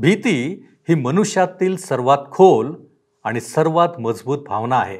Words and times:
भीती 0.00 0.66
ही 0.88 0.94
मनुष्यातील 0.94 1.76
सर्वात 1.76 2.18
खोल 2.32 2.74
आणि 3.24 3.40
सर्वात 3.40 3.88
मजबूत 4.00 4.38
भावना 4.38 4.78
आहे. 4.78 4.98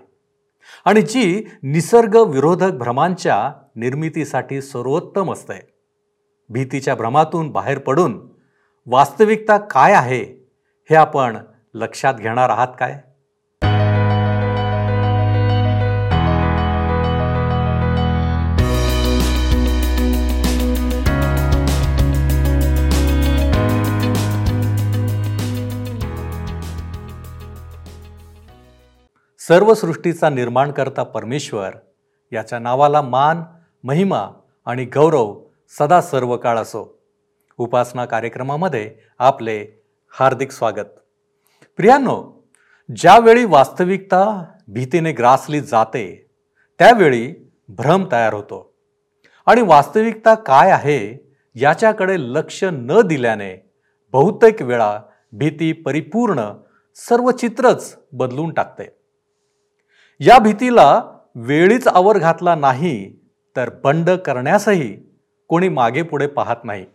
आणि 0.84 1.02
जी 1.02 1.44
निसर्ग 1.62 2.16
विरोधक 2.16 2.70
भ्रमांच्या 2.70 3.52
निर्मितीसाठी 3.76 4.62
सर्वोत्तम 4.62 5.32
असते. 5.32 5.72
भीतीच्या 6.48 6.94
भ्रमातून 6.94 7.50
बाहेर 7.50 7.78
पडून 7.78 8.28
वास्तविकता 8.86 9.58
काय 9.58 9.92
आहे 9.92 10.48
हे 10.90 10.94
आपण 10.94 11.36
लक्षात 11.74 12.14
घेणार 12.14 12.48
आहात 12.48 12.68
काय? 12.78 13.00
सर्व 29.50 29.74
सृष्टीचा 29.74 30.30
निर्माण 30.30 30.70
करता 30.70 31.02
परमेश्वर 31.02 31.70
याच्या 32.32 32.58
नावाला 32.58 33.02
मान 33.02 33.42
महिमा 33.84 34.28
आणि 34.64 34.84
गौरव 34.84 35.40
सदा 35.78 36.00
सर्व 36.00 36.36
काळ 36.36 36.58
असो. 36.58 36.98
उपासना 37.58 38.04
कार्यक्रमामध्ये 38.04 38.94
आपले 39.18 39.84
हार्दिक 40.10 40.52
स्वागत. 40.52 41.00
प्रियांनो 41.76 42.48
ज्यावेळी 42.96 43.44
वास्तविकता 43.44 44.44
भीतीने 44.68 45.12
ग्रासली 45.12 45.60
जाते 45.60 46.30
त्यावेळी 46.78 47.52
भ्रम 47.68 48.04
तयार 48.12 48.34
होतो. 48.34 48.74
आणि 49.46 49.62
वास्तविकता 49.62 50.34
काय 50.34 50.70
आहे 50.70 51.32
याच्याकडे 51.54 52.14
लक्ष 52.18 52.64
न 52.64 53.00
दिल्याने 53.00 53.72
बहुतेक 54.12 54.62
वेळा 54.62 55.00
भीती 55.32 55.72
परिपूर्ण 55.72 56.52
सर्व 56.94 57.30
चित्रच 57.30 57.98
बदलून 58.12 58.50
टाकते. 58.50 58.99
या 60.22 60.38
भीतीला 60.38 61.02
वेळीच 61.34 61.88
आवर 61.88 62.18
घातला 62.18 62.54
नाही 62.54 63.12
तर 63.56 63.70
बंड 63.84 64.10
करण्यासही 64.10 64.96
कोणी 65.48 65.68
मागे 65.68 66.02
पुढे 66.02 66.26
पाहत 66.26 66.56
नाही. 66.64 66.86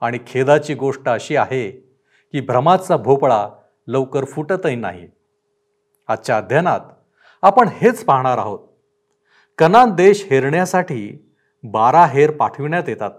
आणि 0.00 0.18
खेदाची 0.26 0.74
गोष्ट 0.74 1.08
अशी 1.08 1.36
आहे 1.36 1.70
की 2.32 2.40
भ्रमाचा 2.40 2.96
भोपळा 2.96 3.48
लवकर 3.86 4.24
फुटतही 4.24 4.76
नाही. 4.76 5.08
आजच्या 6.08 6.36
अध्ययनात 6.36 6.80
आपण 7.42 7.68
हेच 7.68 8.04
पाहणार 8.04 8.38
आहोत. 8.38 8.58
कनान 9.58 9.94
देश 9.94 10.26
हेरण्यासाठी 10.30 11.32
बारा 11.62 12.06
हेर 12.06 12.30
पाठविण्यात 12.30 12.88
येतात. 12.88 13.10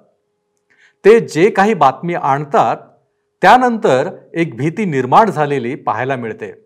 ते 1.06 1.20
जे 1.20 1.50
काही 1.50 1.73
बातमी 1.73 2.14
आणतात 2.14 2.78
त्यानंतर 3.42 4.09
एक 4.34 4.58
भीती 4.58 4.86
निर्माण 4.86 5.30
झालेली 5.30 5.75
पाहायला 5.75 6.16
मिळते. 6.16 6.62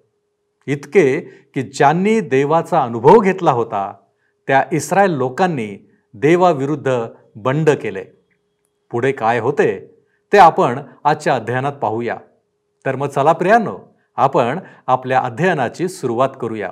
इतके 0.68 1.20
की 1.54 1.62
ज्यांनी 1.62 2.20
देवाचा 2.20 2.82
अनुभव 2.82 3.20
घेतला 3.20 3.52
होता 3.52 3.94
त्या 4.48 4.64
इस्रायल 4.72 5.12
लोकांनी 5.12 5.90
देवाविरुद्ध 6.14 6.90
बंड 7.36 7.70
केले. 7.70 8.04
पुढे 8.92 9.12
काय 9.12 9.40
होते 9.40 10.02
ते 10.34 10.38
आपण 10.38 10.80
आजच्या 11.04 11.36
अध्ययनात 11.36 11.74
पाहूया. 11.74 12.18
तर 12.86 12.96
मग 12.96 13.08
चला 13.08 13.34
प्रियानो 13.34 13.80
आपण 14.16 14.59
आपल्या 14.88 15.20
अध्ययनाची 15.20 15.88
सुरुवात 15.88 16.30
करूया. 16.42 16.70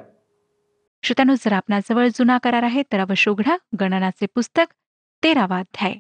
श्रोत्यानो 1.03 1.35
जर 1.35 1.53
आपणाजवळ 1.53 2.07
जुना 2.07 2.37
करार 2.37 2.63
आहे 2.63 2.81
तर 2.81 2.99
अवश्य 2.99 3.31
उघडा 3.31 3.57
गणनाचे 3.79 4.25
पुस्तक 4.25 4.65
तेरावा 5.23 5.57
अध्याय. 5.57 5.93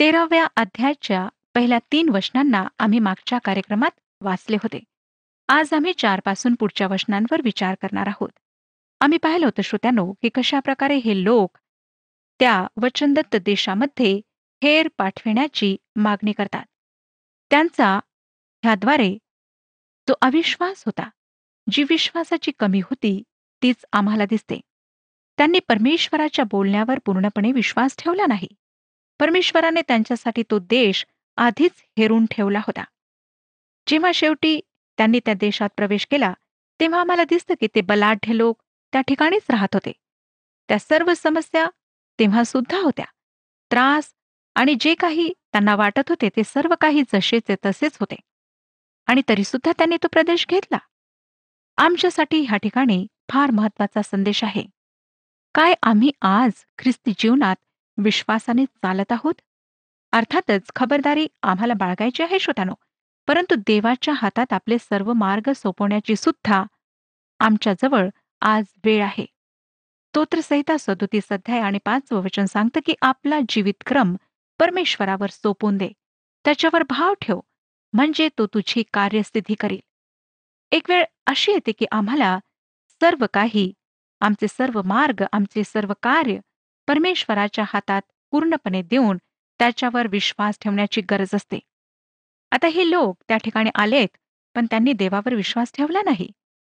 तेराव्या 0.00 0.46
अध्यायाच्या 0.56 1.28
पहिल्या 1.54 1.78
तीन 1.92 2.08
वचनांना 2.08 2.66
आम्ही 2.78 2.98
मागच्या 2.98 3.38
कार्यक्रमात 3.38 3.90
वाचले 4.20 4.56
होते. 4.56 4.80
आज 5.54 5.72
आम्ही 5.72 5.92
चारपासून 5.92 6.54
पुढच्या 6.54 6.86
वचनांवर 6.86 7.40
विचार 7.44 7.74
करणार 7.74 8.06
आहोत. 8.06 8.28
आम्ही 9.00 9.18
पाहिलं 9.18 9.46
होतं 9.46 9.62
श्रोत्यानो 9.62 10.12
की 10.12 10.28
कशा 10.34 10.60
प्रकारे 10.60 10.96
हे 10.96 11.24
लोक 11.24 11.58
त्या 12.40 12.66
वचनदत्त 12.82 13.36
देशामध्ये 13.36 14.20
हेर 14.62 14.88
पाठविण्याची 14.98 15.76
मागणी 15.96 16.32
करतात. 16.32 16.64
त्यांचा 17.50 18.00
ह्याद्वारे 18.62 19.18
जो 20.08 20.14
अविश्वास 20.20 20.82
होता 20.86 21.08
जी 21.70 21.82
विश्वासाची 21.82 22.50
कमी 22.58 22.80
होती 22.80 23.22
तीच 23.62 23.84
आम्हाला 23.92 24.24
दिसते. 24.24 24.60
त्यांनी 25.38 25.58
परमेश्वराच्या 25.58 26.44
बोलण्यावर 26.44 26.98
पूर्णपणे 27.04 27.52
विश्वास 27.52 27.96
ठेवला 27.98 28.26
नाही. 28.28 28.48
परमेश्वराने 29.20 29.82
त्यांच्यासाठी 29.82 30.42
तो 30.50 30.58
देश 30.58 31.06
आधीच 31.36 31.84
हेरून 31.98 32.26
ठेवला 32.30 32.58
होता. 32.58 32.84
जेव्हा 33.88 34.12
शेवटी 34.12 34.60
त्यांनी 34.98 35.20
त्या 35.24 35.34
देशात 35.34 35.68
प्रवेश 35.76 36.06
केला 36.10 36.32
तेव्हा 36.80 37.00
आम्हाला 37.00 37.24
दिसतं 37.24 37.54
की 37.60 37.66
ते 37.74 37.80
बलाढ्य 37.80 38.36
लोक 38.36 38.62
त्या 38.92 39.00
ठिकाणीच 39.00 39.42
राहत 39.50 39.74
होते. 39.74 39.92
त्या 40.68 40.78
सर्व 40.78 41.12
समस्या 41.16 41.66
तेव्हा 42.18 42.44
सुद्धा 42.44 42.78
होत्या. 42.78 43.06
त्रास 43.70 44.14
आणि 44.54 44.74
जे 44.80 44.94
काही 44.94 45.32
त्यांना 45.52 45.76
वाटत 45.76 46.08
होते 46.08 46.28
ते 46.28 46.42
सर्व 46.44 46.74
काही 46.80 47.02
जसेचे 47.02 47.54
तसेच 47.66 47.96
होते. 48.00 48.16
आणि 49.06 49.22
तरीसुद्धा 49.28 49.72
त्यांनी 49.72 49.96
तो 50.02 50.08
प्रदेश 50.12 50.46
घेतला. 50.48 50.78
आमच्यासाठी 51.76 52.40
ह्या 52.40 52.56
ठिकाणी 52.56 53.06
फार 53.30 53.50
महत्त्वाचा 53.50 54.02
संदेश 54.02 54.44
आहे. 54.44 54.64
काय 55.54 55.74
आम्ही 55.82 56.10
आज 56.20 56.52
ख्रिस्ती 56.78 57.12
जीवनात 57.18 57.56
विश्वासाने 57.98 58.64
चालत 58.64 59.12
आहोत? 59.12 59.34
अर्थातच 60.12 60.70
खबरदारी 60.76 61.26
आम्हाला 61.42 61.74
बाळगायची 61.74 62.22
आहे 62.22 62.38
श्रोतानो 62.38 62.74
परंतु 63.28 63.54
देवाच्या 63.54 64.14
हातात 64.16 64.52
आपले 64.52 64.78
सर्व 64.78 65.12
मार्ग 65.12 65.50
सोपवण्याची 65.52 66.16
सुद्धा 66.16 66.62
आमच्याजवळ 67.40 68.08
आज 68.40 68.64
वेळ 68.84 69.02
आहे. 69.02 69.24
स्तोत्रसहिता 70.08 70.76
सदोतीस 70.78 71.28
अध्याय 71.30 71.60
आणि 71.60 71.78
पाचवं 71.84 72.22
वचन 72.22 72.44
सांगतं 72.44 72.80
की 72.86 72.94
आपला 73.02 73.38
जीवितक्रम 73.48 74.16
परमेश्वरावर 74.60 75.30
सोपून 75.30 75.76
दे. 75.76 75.88
त्याच्यावर 76.44 76.82
भाव 76.82 77.14
ठेव 77.20 77.40
म्हणजे 77.92 78.28
तो 78.38 78.46
तुझी 78.46 78.82
कार्यस्थिती 78.92 79.54
करील. 79.54 79.80
एक 80.72 80.90
वेळ 80.90 81.04
अशी 81.26 81.52
येते 81.52 81.72
की 81.72 81.86
आम्हाला 81.92 82.38
सर्व 83.00 83.26
काही 83.34 83.72
आमचे 84.20 84.46
सर्व 84.48 84.82
मार्ग 84.82 85.24
आमचे 85.32 85.64
सर्व 85.64 85.92
कार्य 86.02 86.38
परमेश्वराच्या 86.88 87.64
हातात 87.68 88.02
पूर्णपणे 88.30 88.82
देऊन 88.82 89.16
त्याच्यावर 89.60 90.06
विश्वास 90.06 90.58
ठेवण्याची 90.60 91.00
गरज 91.00 91.34
असते. 91.34 91.58
आता 92.52 92.66
हे 92.66 92.90
लोक 92.90 93.16
त्या 93.28 93.36
ठिकाणी 93.36 93.70
आलेत 93.74 94.16
पण 94.54 94.66
त्यांनी 94.70 94.92
देवावर 94.92 95.34
विश्वास 95.34 95.72
ठेवला 95.74 96.02
नाही. 96.02 96.30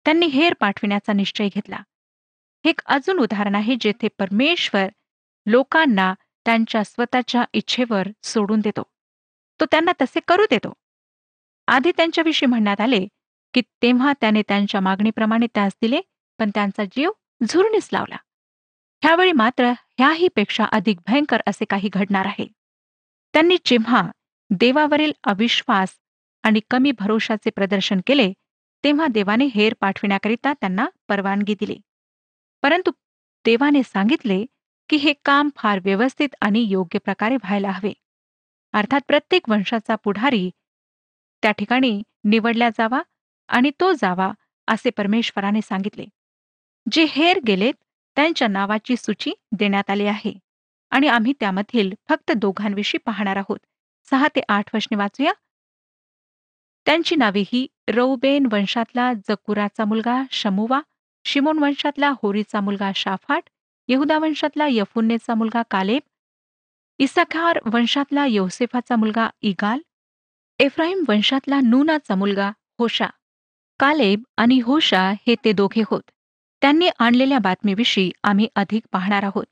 त्यांनी 0.05 0.25
हेर 0.25 0.53
पाठविण्याचा 0.53 1.13
निश्चय 1.13 1.47
घेतला. 1.47 1.75
हे 2.65 2.69
एक 2.69 2.81
अजून 2.85 3.19
उदाहरण 3.19 3.55
आहे 3.55 3.75
जेथे 3.81 4.07
परमेश्वर 4.07 4.87
लोकांना 5.45 6.13
त्यांच्या 6.45 6.83
स्वतःच्या 6.83 7.43
इच्छेवर 7.53 8.07
सोडून 8.23 8.59
देतो. 8.59 8.83
तो 9.59 9.65
त्यांना 9.65 9.91
तसे 10.01 10.19
करू 10.27 10.45
देतो. 10.49 10.73
आधी 11.67 11.91
त्यांच्याविषयी 11.97 12.47
म्हणण्यात 12.47 12.81
आले 12.81 13.07
की 13.53 13.61
तेव्हा 13.61 14.13
त्याने 14.21 14.41
त्यांच्या 14.41 14.81
मागणीप्रमाणे 14.81 15.47
त्यास 15.47 15.73
दिले 15.81 16.01
पण 16.39 16.49
त्यांचा 16.49 16.83
जीव 16.85 17.11
झुरणीस 17.49 17.89
लावला. 17.93 18.17
ह्यावेळी 19.03 19.31
मात्र 19.31 19.65
ह्याही 19.97 20.27
पेक्षा 20.35 20.65
अधिक 20.65 20.97
भयंकर 21.07 21.41
असे 21.47 21.65
काही 21.65 21.89
घडणार 21.93 22.25
आहे. 22.25 22.47
त्यांनी 23.33 23.57
जेव्हा 23.65 24.11
देवावरील 24.59 25.11
अविश्वास 25.23 25.99
आणि 26.43 26.59
कमी 26.69 26.91
भरोशाचे 26.91 27.49
प्रदर्शन 27.49 28.01
केले 28.07 28.33
तेव्हा 28.83 29.07
देवाने 29.07 29.45
हेर 29.45 29.73
पाठविण्याकरिता 29.79 30.53
त्यांना 30.53 30.85
परवानगी 31.07 31.55
दिली. 31.59 31.77
परंतु 32.61 32.91
देवाने 33.45 33.83
सांगितले 33.83 34.45
की 34.89 34.97
हे 34.97 35.13
काम 35.25 35.49
फार 35.55 35.79
व्यवस्थित 35.83 36.35
आणि 36.41 36.65
योग्य 36.69 36.99
प्रकारे 36.99 37.35
व्हायला 37.35 37.71
हवे. 37.71 37.93
अर्थात 38.73 39.01
प्रत्येक 39.07 39.49
वंशाचा 39.49 39.95
पुढारी 39.95 40.49
त्या 41.41 41.51
ठिकाणी 41.51 42.01
निवडला 42.23 42.69
जावा 42.69 43.01
आणि 43.47 43.71
तो 43.79 43.91
जावा 43.93 44.31
असे 44.67 44.89
परमेश्वराने 44.89 45.61
सांगितले. 45.61 46.05
जे 46.91 47.05
हेर 47.09 47.39
गेलेत 47.47 47.73
त्यांच्या 48.15 48.47
नावाची 48.47 48.95
सूची 48.97 49.31
देण्यात 49.51 49.89
आली 49.89 50.05
आहे 50.05 50.33
आणि 50.89 51.07
आम्ही 51.07 51.33
त्यामधील 51.39 51.93
फक्त 52.09 52.31
दोघांविषयी 52.31 52.99
पाहणार 53.05 53.35
आहोत. 53.35 53.59
सहा 54.07 54.27
ते 54.27 54.41
आठ 54.49 54.75
वशने 54.75 54.97
वाचूया. 54.97 55.33
त्यांची 56.87 57.15
नावे 57.15 57.43
ही 57.47 57.67
रौबेन 57.87 58.47
वंशातला 58.51 59.11
जकुराचा 59.29 59.85
मुलगा 59.85 60.21
शमुवा 60.31 60.79
शिमोन 61.25 61.59
वंशातला 61.59 62.09
होरीचा 62.23 62.59
मुलगा 62.61 62.91
शाफाट 62.95 63.49
यहुदा 63.89 64.17
वंशातला 64.17 64.67
यफुन्नेचा 64.69 65.33
मुलगा 65.33 65.61
कालेब 65.71 66.01
इसाखार 66.99 67.59
वंशातला 67.65 68.25
योसेफाचा 68.25 68.95
मुलगा 68.95 69.29
इगाल 69.41 69.79
एफ्राहिम 70.59 71.03
वंशातला 71.07 71.59
नूनाचा 71.63 72.15
मुलगा 72.15 72.51
होशा. 72.79 73.07
कालेब 73.79 74.23
आणि 74.37 74.59
होशा 74.59 75.01
हे 75.27 75.35
ते 75.45 75.51
दोघे 75.51 75.83
होत. 75.87 76.01
त्यांनी 76.61 76.89
आणलेल्या 76.99 77.39
बातमीविषयी 77.39 78.11
आम्ही 78.23 78.47
अधिक 78.55 78.83
पाहणार 78.91 79.23
आहोत. 79.23 79.45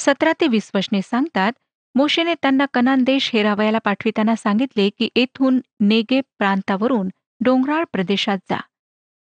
सतरा 0.00 0.32
ते 0.40 0.46
वीस 0.46 0.70
वशने 0.74 1.02
सांगतात 1.02 1.52
मोशेने 1.94 2.34
त्यांना 2.34 2.66
कनान 2.74 3.02
देश 3.04 3.30
हेरावयाला 3.32 3.78
पाठविताना 3.78 4.36
सांगितले 4.36 4.90
की 4.90 5.08
येथून 5.16 5.60
नेगे 5.80 6.20
प्रांतावरून 6.20 7.08
डोंगराळ 7.40 7.84
प्रदेशात 7.92 8.38
जा. 8.50 8.60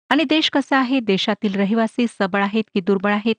आणि 0.10 0.24
देश 0.24 0.50
कसा 0.50 0.78
आहे? 0.78 1.00
देशातील 1.00 1.56
रहिवासी 1.56 2.06
सबळ 2.08 2.44
आहेत 2.44 2.64
की 2.74 2.80
दुर्बळ 2.80 3.12
आहेत? 3.12 3.36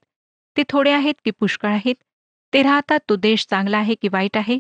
ते 0.56 0.62
थोडे 0.68 0.90
आहेत 0.90 1.14
की 1.24 1.30
पुष्कळ 1.30 1.68
आहेत? 1.68 1.94
ते 2.52 2.62
राहतात 2.62 3.00
तो 3.08 3.16
देश 3.16 3.46
चांगला 3.50 3.78
आहे 3.78 3.94
की 3.94 4.08
वाईट 4.08 4.36
आहे? 4.36 4.58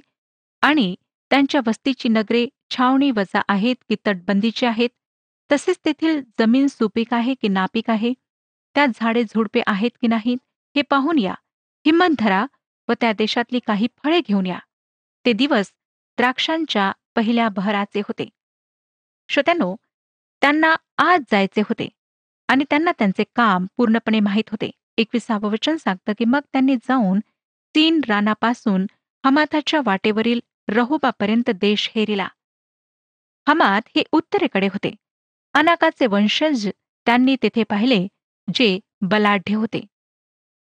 आणि 0.62 0.94
त्यांच्या 1.30 1.60
वस्तीची 1.66 2.08
नगरे 2.08 2.46
छावणी 2.70 3.10
वजा 3.10 3.40
आहेत 3.48 3.76
की 3.88 3.96
तटबंदीची 4.06 4.66
आहेत? 4.66 4.88
तसेच 5.52 5.78
तेथील 5.84 6.20
जमीन 6.38 6.66
सुपीक 6.66 7.14
आहे 7.14 7.34
की 7.34 7.48
नापीक 7.48 7.90
आहे? 7.90 8.12
त्यात 8.74 8.88
झाडे 8.94 9.24
झुडपे 9.24 9.60
आहेत 9.66 9.90
की 10.00 10.06
नाहीत? 10.06 10.38
हे 10.76 10.82
पाहून 10.82 11.18
या. 11.18 11.34
हिंमत 11.86 12.08
धरा 12.18 12.46
व 12.90 12.92
त्या 13.00 13.12
देशातली 13.12 13.58
काही 13.66 13.86
फळे 14.04 14.20
घेऊन 14.20 14.46
या. 14.46 14.58
ते 15.26 15.32
दिवस 15.32 15.72
द्राक्षांच्या 16.18 16.92
पहिल्या 17.16 17.48
बहराचे 17.48 18.00
होते. 18.00 18.28
श्रोत्यानो 19.28 19.76
त्यांना 20.42 20.74
आज 20.98 21.20
जायचे 21.32 21.60
होते 21.60 21.88
आणि 22.48 22.64
त्यांना 22.70 22.92
त्यांचे 22.98 23.24
काम 23.36 23.66
पूर्णपणे 23.76 24.20
माहीत 24.20 24.50
होते. 24.50 24.70
एकविसावं 24.96 25.50
वचन 25.50 25.76
सांगतं 25.76 26.12
की 26.18 26.24
मग 26.24 26.40
त्यांनी 26.52 26.76
जाऊन 26.76 27.20
तीन 27.74 28.00
रानापासून 28.08 28.86
हमाथाच्या 29.24 29.80
वाटेवरील 29.84 30.40
रहोबापर्यंत 30.68 31.50
देश 31.50 31.90
हेरिला. 31.94 32.28
हमात 33.48 33.88
हे 33.96 34.02
उत्तरेकडे 34.12 34.66
होते. 34.66 34.94
अनाकाचे 35.54 36.06
वंशज 36.06 36.68
त्यांनी 37.06 37.36
तेथे 37.42 37.62
पाहिले 37.62 38.06
जे 38.54 38.78
बलाढ्य 39.00 39.54
होते. 39.54 39.80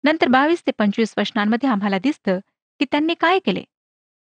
नंतर 0.03 0.27
बावीस 0.27 0.63
ते 0.65 0.71
पंचवीस 0.71 1.13
वचनांमध्ये 1.17 1.69
आम्हाला 1.69 1.97
दिसतं 2.03 2.39
की 2.79 2.85
त्यांनी 2.91 3.13
काय 3.19 3.39
केले. 3.39 3.63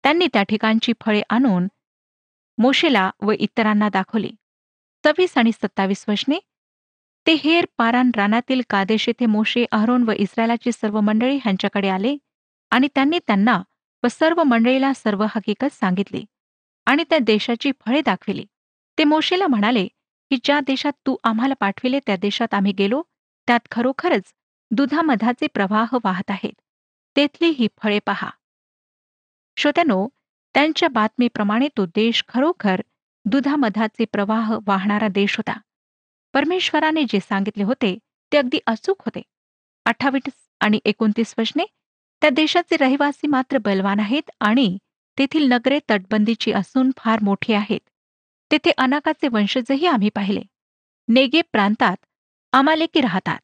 त्यांनी 0.04 0.26
त्या 0.32 0.42
ठिकाणची 0.42 0.92
फळे 1.00 1.22
आणून 1.30 1.66
मोशेला 2.58 3.10
व 3.22 3.32
इतरांना 3.38 3.88
दाखवली. 3.88 4.30
सव्वीस 5.04 5.36
आणि 5.38 5.52
सत्तावीस 5.52 6.04
वचने 6.08 6.38
ते 7.26 7.32
हेर 7.34 7.66
पारान 7.78 8.10
रानातील 8.16 8.60
कादेश 8.70 9.08
येथे 9.08 9.26
मोशे 9.26 9.64
अहरोन 9.72 10.02
व 10.02 10.12
इस्रायलाची 10.12 10.72
सर्व 10.72 11.00
मंडळी 11.00 11.36
ह्यांच्याकडे 11.36 11.88
आले 11.88 12.16
आणि 12.72 12.88
त्यांनी 12.94 13.18
त्यांना 13.18 13.60
व 14.02 14.08
सर्व 14.10 14.42
मंडळीला 14.42 14.92
सर्व 14.94 15.24
हकीकत 15.30 15.72
सांगितली 15.72 16.24
आणि 16.86 17.04
त्या 17.10 17.18
देशाची 17.18 17.72
फळे 17.80 18.00
दाखविली. 18.00 18.44
ते 18.98 19.04
मोशेला 19.04 19.46
म्हणाले 19.46 19.86
की 20.30 20.36
ज्या 20.44 20.60
देशात 20.66 20.92
तू 21.06 21.16
आम्हाला 21.24 21.54
पाठविले 21.60 21.98
त्या 22.06 22.16
देशात 22.16 22.54
आम्ही 22.54 22.72
गेलो 22.72 23.02
त्यात 23.48 23.60
खरोखरच 23.70 24.32
दुधामधाचे 24.74 25.46
प्रवाह 25.46 25.96
वाहत 26.04 26.30
आहेत. 26.30 26.52
तेथली 27.16 27.48
ही 27.48 27.68
फळे 27.82 27.98
पहा. 27.98 28.30
श्रोत्यानो 29.56 30.08
त्यांच्या 30.54 30.88
बातमीप्रमाणे 30.88 31.68
तो 31.76 31.86
देश 31.86 32.24
खरोखर 32.28 32.80
दुधामधाचे 33.24 34.04
प्रवाह 34.04 34.58
वाहणारा 34.66 35.08
देश 35.08 35.36
होता. 35.36 35.60
परमेश्वराने 36.34 37.02
जे 37.02 37.20
सांगितले 37.20 37.64
होते 37.64 37.98
ते 38.32 38.38
अगदी 38.38 38.58
अचूक 38.66 39.00
होते. 39.00 39.22
अठ्ठावीस 39.84 40.32
आणि 40.60 40.80
एकोणतीस 40.84 41.34
वचने 41.38 41.64
त्या 42.20 42.30
देशाचे 42.30 42.76
रहिवासी 42.76 43.26
मात्र 43.26 43.58
बलवान 43.58 44.00
आहेत 44.00 44.30
आणि 44.40 44.78
तेथील 45.18 45.52
नगरे 45.52 45.78
तटबंदीची 45.90 46.52
असून 46.52 46.90
फार 46.96 47.18
मोठी 47.22 47.52
आहेत. 47.52 47.80
तेथे 48.52 48.70
अनाकाचे 48.70 49.28
वंशजही 49.28 49.86
आम्ही 49.86 50.08
पाहिले. 50.08 50.42
नेगे 51.08 51.42
प्रांतात 51.42 51.96
आमालेकी 52.52 53.00
राहतात. 53.00 53.38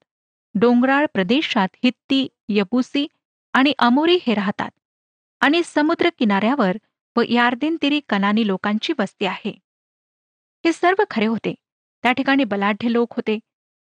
डोंगराळ 0.54 1.06
प्रदेशात 1.12 1.68
हित्ती 1.84 2.26
यपुसी 2.48 3.06
आणि 3.54 3.72
अमोरी 3.78 4.18
हे 4.26 4.34
राहतात 4.34 4.70
आणि 5.40 5.62
समुद्र 5.64 6.08
किनाऱ्यावर 6.18 6.76
व 7.16 7.22
यार्देनतिरी 7.28 8.00
कनानी 8.08 8.46
लोकांची 8.46 8.92
वस्ती 8.98 9.26
आहे. 9.26 9.50
हे 10.64 10.72
सर्व 10.72 11.02
खरे 11.10 11.26
होते. 11.26 11.54
त्या 12.04 12.12
ठिकाणी 12.12 12.44
बलाढ्य 12.44 12.92
लोक 12.92 13.12
होते. 13.12 13.38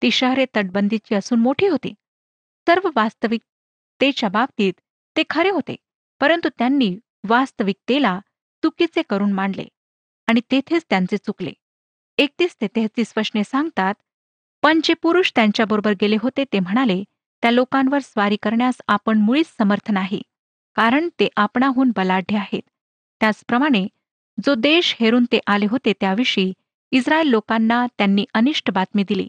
ती 0.02 0.12
शहरे 0.12 0.46
तटबंदीची 0.56 1.16
असून 1.16 1.40
मोठी 1.40 1.68
होती. 1.68 1.94
सर्व 2.68 2.90
वास्तविकतेच्या 2.96 4.30
बाबतीत 4.30 4.74
ते 5.16 5.24
खरे 5.30 5.50
होते 5.50 5.76
परंतु 6.22 6.50
त्यांनी 6.58 6.96
वास्तविकतेला 7.30 8.20
चुकीचे 8.64 9.02
करून 9.10 9.32
मांडले 9.34 9.66
आणि 10.28 10.42
तेथेच 10.52 10.86
त्यांचे 10.90 11.18
चुकले. 11.18 11.52
एकतीस 12.18 12.56
ते 12.62 12.68
तेहतीस 12.76 13.14
वशने 13.18 13.44
सांगतात 13.44 13.94
पण 14.64 14.80
जे 14.84 14.94
पुरुष 14.94 15.32
त्यांच्याबरोबर 15.36 15.94
गेले 16.02 16.16
होते 16.22 16.44
ते 16.54 16.60
म्हणाले 16.60 17.04
त्या 17.44 17.52
लोकांवर 17.52 18.00
स्वारी 18.00 18.36
करण्यास 18.44 18.82
आपण 18.88 19.22
मुळीच 19.22 19.54
समर्थ 19.58 19.92
नाही 19.92 20.22
कारण 20.76 21.08
ते 21.20 21.28
आपणाहून 21.38 21.92
बलाढ्य 21.96 22.38
आहेत. 22.38 22.62
त्याचप्रमाणे 23.22 23.86
जो 24.38 24.54
देश 24.56 24.96
हेरून 25.00 25.26
ते 25.32 25.40
आले 25.48 25.66
होते 25.70 25.94
त्याविषयी 26.00 26.52
इस्रायल 26.92 27.28
लोकांना 27.28 27.86
त्यांनी 27.98 28.26
अनिष्ट 28.34 28.72
बातमी 28.72 29.04
दिली. 29.08 29.28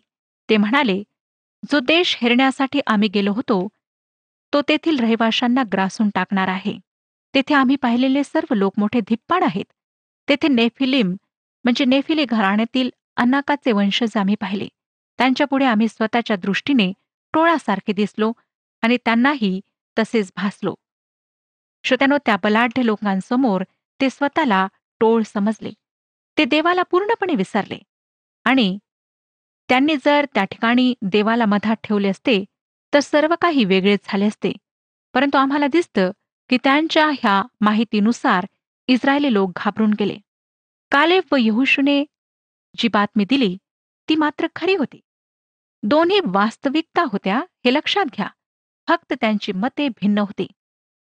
ते 0.48 0.56
म्हणाले 0.56 1.02
जो 1.62 1.78
देश 1.80 2.16
हेरण्यासाठी 2.20 2.80
आम्ही 2.86 3.08
गेलो 3.14 3.32
होतो 3.32 3.66
तो 4.52 4.60
तेथील 4.68 4.98
रहिवाशांना 5.00 5.62
ग्रासून 5.72 6.08
टाकणार 6.14 6.48
आहे. 6.48 6.78
तेथे 7.34 7.54
आम्ही 7.54 7.76
पाहिलेले 7.76 8.22
सर्व 8.24 8.54
लोक 8.54 8.78
मोठे 8.78 9.00
धिप्पाड 9.00 9.44
आहेत. 9.44 9.64
तेथे 10.28 10.48
नेफिलिम 10.48 11.14
म्हणजे 11.64 11.84
नेफिली 11.84 12.24
घराण्यातील 12.24 12.90
अनाकाचे 13.16 13.72
वंशज 13.72 14.16
आम्ही 14.16 14.34
पाहिले. 14.40 14.68
त्यांच्यापुढे 15.20 15.64
आम्ही 15.64 15.88
स्वतःच्या 15.88 16.36
दृष्टीने 16.36 16.92
टोळासारखे 17.32 17.92
दिसलो 17.92 18.32
आणि 18.82 18.96
त्यांनाही 18.96 19.60
तसेच 19.98 20.32
भासलो. 20.36 20.74
श्रोत्यानो 21.84 22.18
त्या 22.26 22.36
बलाढ्य 22.36 22.86
लोकांसमोर 22.86 23.64
ते 24.00 24.10
स्वतःला 24.10 24.68
टोळ 25.00 25.22
समजले. 25.22 25.72
ते 26.38 26.44
देवाला 26.44 26.82
पूर्णपणे 26.82 27.34
विसरले. 27.34 27.78
आणि 28.44 28.78
त्यांनी 29.68 29.96
जर 30.04 30.26
त्या 30.34 30.44
ठिकाणी 30.44 30.94
देवाला 31.02 31.44
मधात 31.46 31.76
ठेवले 31.84 32.08
असते 32.08 32.44
तर 32.94 33.00
सर्व 33.00 33.34
काही 33.42 33.64
वेगळेच 33.64 34.00
झाले 34.04 34.26
असते. 34.26 34.52
परंतु 35.14 35.38
आम्हाला 35.38 35.66
दिसतं 35.66 36.10
की 36.50 36.56
त्यांच्या 36.64 37.06
ह्या 37.08 37.42
माहितीनुसार 37.60 38.46
इस्रायली 38.86 39.32
लोक 39.32 39.50
घाबरून 39.56 39.90
गेले. 39.98 40.18
कालेब 40.90 41.22
व 41.32 41.36
यहुशूने 41.38 42.04
जी 42.78 42.88
बातमी 42.88 43.24
दिली 43.24 43.56
ती 44.08 44.14
मात्र 44.16 44.46
खरी 44.56 44.74
होती. 44.74 45.00
दोन्ही 45.82 46.20
वास्तविकता 46.24 47.02
होत्या 47.02 47.38
हे 47.64 47.72
लक्षात 47.74 48.04
घ्या. 48.04 48.28
फक्त 48.88 49.12
त्यांची 49.20 49.52
मते 49.52 49.88
भिन्न 49.88 50.18
होती. 50.18 50.46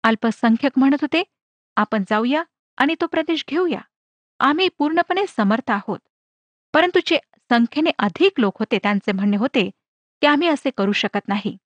अल्पसंख्यक 0.02 0.72
म्हणत 0.76 0.96
होते 1.00 1.22
आपण 1.76 2.04
जाऊया 2.10 2.42
आणि 2.76 2.94
तो 3.00 3.06
प्रदेश 3.06 3.44
घेऊया. 3.48 3.80
आम्ही 4.38 4.68
पूर्णपणे 4.78 5.24
समर्थ 5.28 5.70
आहोत. 5.70 5.98
परंतु 6.74 7.00
जे 7.06 7.18
संख्येने 7.50 7.90
अधिक 7.98 8.40
लोक 8.40 8.58
होते 8.58 8.78
त्यांचे 8.78 9.12
म्हणणे 9.12 9.36
होते 9.36 9.70
की 10.20 10.26
आम्ही 10.26 10.48
असे 10.48 10.70
करू 10.70 10.92
शकत 10.92 11.28
नाही. 11.28 11.56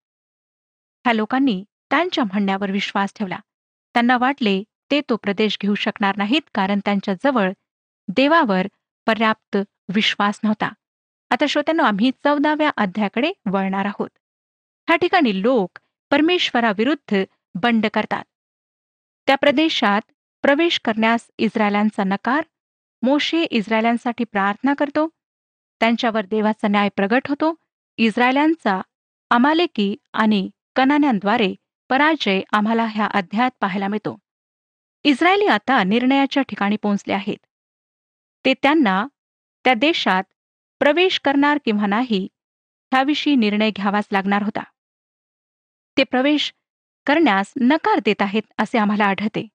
ह्या 1.05 1.13
लोकांनी 1.13 1.65
त्यांच्या 1.91 2.25
म्हणण्यावर 2.25 2.71
विश्वास 2.71 3.13
ठेवला. 3.17 3.39
त्यांना 3.95 4.19
वाटले 4.19 4.63
ते 4.91 5.01
तो 5.01 5.17
प्रदेश 5.17 5.59
घेऊ 5.63 5.75
शकणार 5.75 6.17
नाहीत 6.17 6.43
कारण 6.55 6.81
त्यांच्याजवळ 6.85 7.53
देवावर 8.09 8.67
पर्याप्त 9.07 9.57
विश्वास 9.95 10.41
नव्हता. 10.43 10.69
आता 11.31 11.47
श्रोत्यांनो 11.49 11.83
आम्ही 11.83 12.11
चौदाव्या 12.25 12.71
अध्यायाकडे 12.77 13.33
वळणार 13.47 13.85
आहोत. 13.85 14.11
ह्या 14.89 14.97
ठिकाणी 14.97 15.43
लोक 15.43 15.79
परमेश्वराविरुद्ध 16.11 17.25
बंड 17.55 17.87
करतात. 17.95 18.25
त्या 19.27 19.37
प्रदेशात 19.37 20.01
प्रवेश 20.45 20.81
करण्यास 20.85 21.27
इस्रायलांचा 21.39 22.05
नकार 22.05 22.45
मोशे 23.03 23.43
इस्रायलांसाठी 23.43 24.25
प्रार्थना 24.25 24.75
करतो 24.75 25.07
त्यांच्यावर 25.81 26.25
देवाचा 26.25 26.69
न्याय 26.69 26.89
प्रगट 26.97 27.29
होतो 27.29 27.55
इस्रायलांचा 27.99 28.81
अमालेकी 29.31 29.97
आणि 30.13 30.51
कनान्यांद्वारे 30.77 31.55
पराजय 31.91 32.41
आम्हाला 32.53 32.85
ह्या 32.85 33.07
अध्यायात 33.07 33.51
पाहायला 33.61 33.89
मिळतो. 33.89 34.17
इस्रायली 35.05 35.47
आता 35.47 35.83
निर्णयाच्या 35.85 36.43
ठिकाणी 36.43 36.77
पोहोचले 36.77 37.13
आहेत. 37.13 37.37
ते 38.45 38.55
त्यांना 38.55 39.07
त्या 39.65 39.75
देशात 39.75 40.25
प्रवेश 40.79 41.21
करणार 41.25 41.59
किंवा 41.65 41.87
नाही 41.87 42.29
ह्याविषयी 42.93 43.35
निर्णय 43.37 43.71
घ्यावाच 43.71 44.09
लागणार 44.13 44.43
होता. 44.43 44.63
ते 45.99 46.05
प्रवेश 46.05 46.53
करण्यास 47.07 47.53
नकार 47.61 47.99
देत 48.05 48.23
आहेत 48.23 48.43
असे 48.59 48.79
आम्हाला 48.79 49.05
आढळते. 49.05 49.49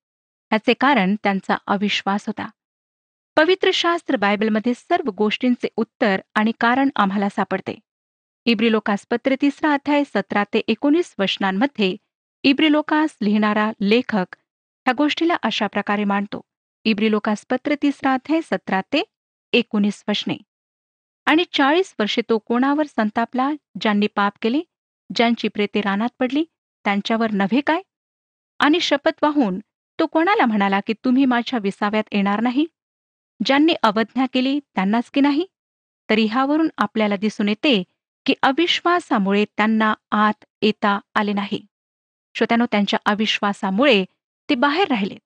याचे 0.52 0.74
कारण 0.74 1.16
त्यांचा 1.24 1.56
अविश्वास 1.68 2.28
होता. 2.28 2.50
पवित्र 3.38 3.70
शास्त्र 3.74 4.16
बायबलमध्ये 4.16 4.74
सर्व 4.74 5.10
गोष्टींचे 5.12 5.68
उत्तर 5.76 6.22
आणि 6.36 6.52
कारण 6.60 6.90
आम्हाला 6.96 7.30
सापडते. 7.30 7.80
इब्रिलोकास 8.46 9.06
पत्र 9.12 9.36
तिसरा 9.42 9.74
अध्याय 9.74 10.04
सतरा 10.04 10.44
ते 10.44 10.62
एकोणीस 10.68 11.16
वचनांमध्ये 11.20 11.96
इब्रिलोकास 12.44 13.18
लिहिणारा 13.22 13.72
लेखक 13.82 14.36
ह्या 14.36 14.94
गोष्टीला 14.98 15.36
अशा 15.44 15.68
प्रकारे 15.68 16.04
मांडतो. 16.04 16.42
इब्रिलोकासपत्र 16.84 17.76
तिसरा 17.82 18.14
अध्याय 18.14 18.42
सतरा 18.42 18.82
ते 18.82 19.04
एकोणीस 19.54 20.04
वचने. 20.08 20.38
आणि 21.30 21.44
चाळीस 21.54 21.94
वर्षे 22.00 22.22
तो 22.30 22.38
कोणावर 22.38 22.86
संतापला? 22.86 23.52
ज्यांनी 23.82 24.08
पाप 24.08 24.34
केले? 24.42 24.62
ज्यांची 25.16 25.48
प्रेते 25.48 25.82
रानात 25.82 26.10
पडली? 26.20 26.44
त्यांच्यावर 26.86 27.32
नव्हे 27.32 27.62
काय? 27.62 27.82
आणि 28.60 28.80
शपथ 28.80 29.24
वाहून 29.24 29.60
तो 30.00 30.06
कोणाला 30.06 30.46
म्हणाला 30.46 30.80
की 30.80 30.94
तुम्ही 31.06 31.26
माझ्या 31.26 31.60
विसाव्यात 31.60 32.04
येणार 32.12 32.42
नाही? 32.42 32.66
ज्यांनी 33.46 33.74
अवज्ञा 33.84 34.26
केली 34.34 34.60
त्यांनाच 34.60 35.12
की 35.12 35.22
नाही? 35.22 35.46
तरी 36.10 36.26
ह्यावरून 36.26 36.70
आपल्याला 36.78 37.16
दिसून 37.16 37.50
येते 37.50 37.84
की 38.26 38.34
अविश्वासामुळे 38.44 39.46
त्यांना 39.46 39.94
आत 40.12 40.46
येता 40.62 41.00
आले 41.16 41.34
नाही. 41.34 41.66
श्रोत्यानो 42.36 42.66
त्यांच्या 42.66 43.00
अविश्वासामुळे 43.06 44.06
ते 44.50 44.56
बाहेर 44.56 44.88
राहिले 44.88 45.18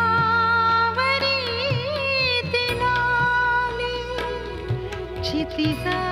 क्षितिजा 5.23 6.05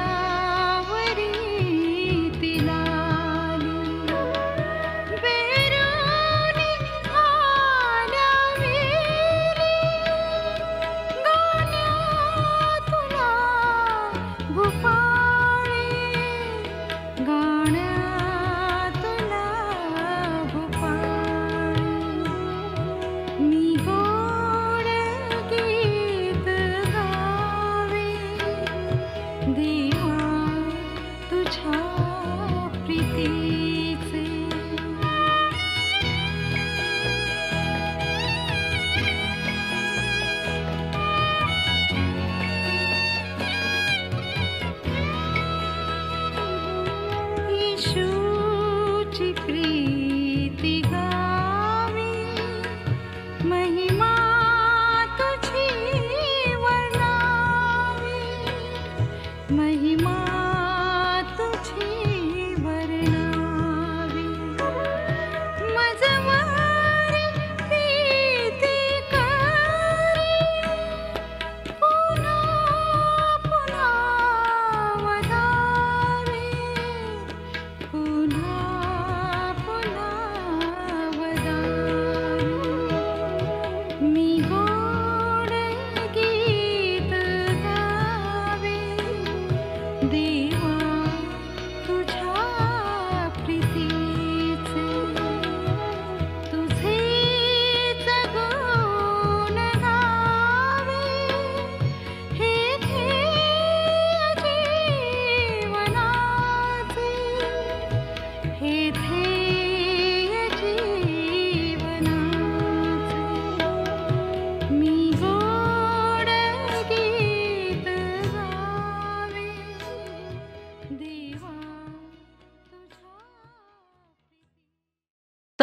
shoes. 47.76 48.23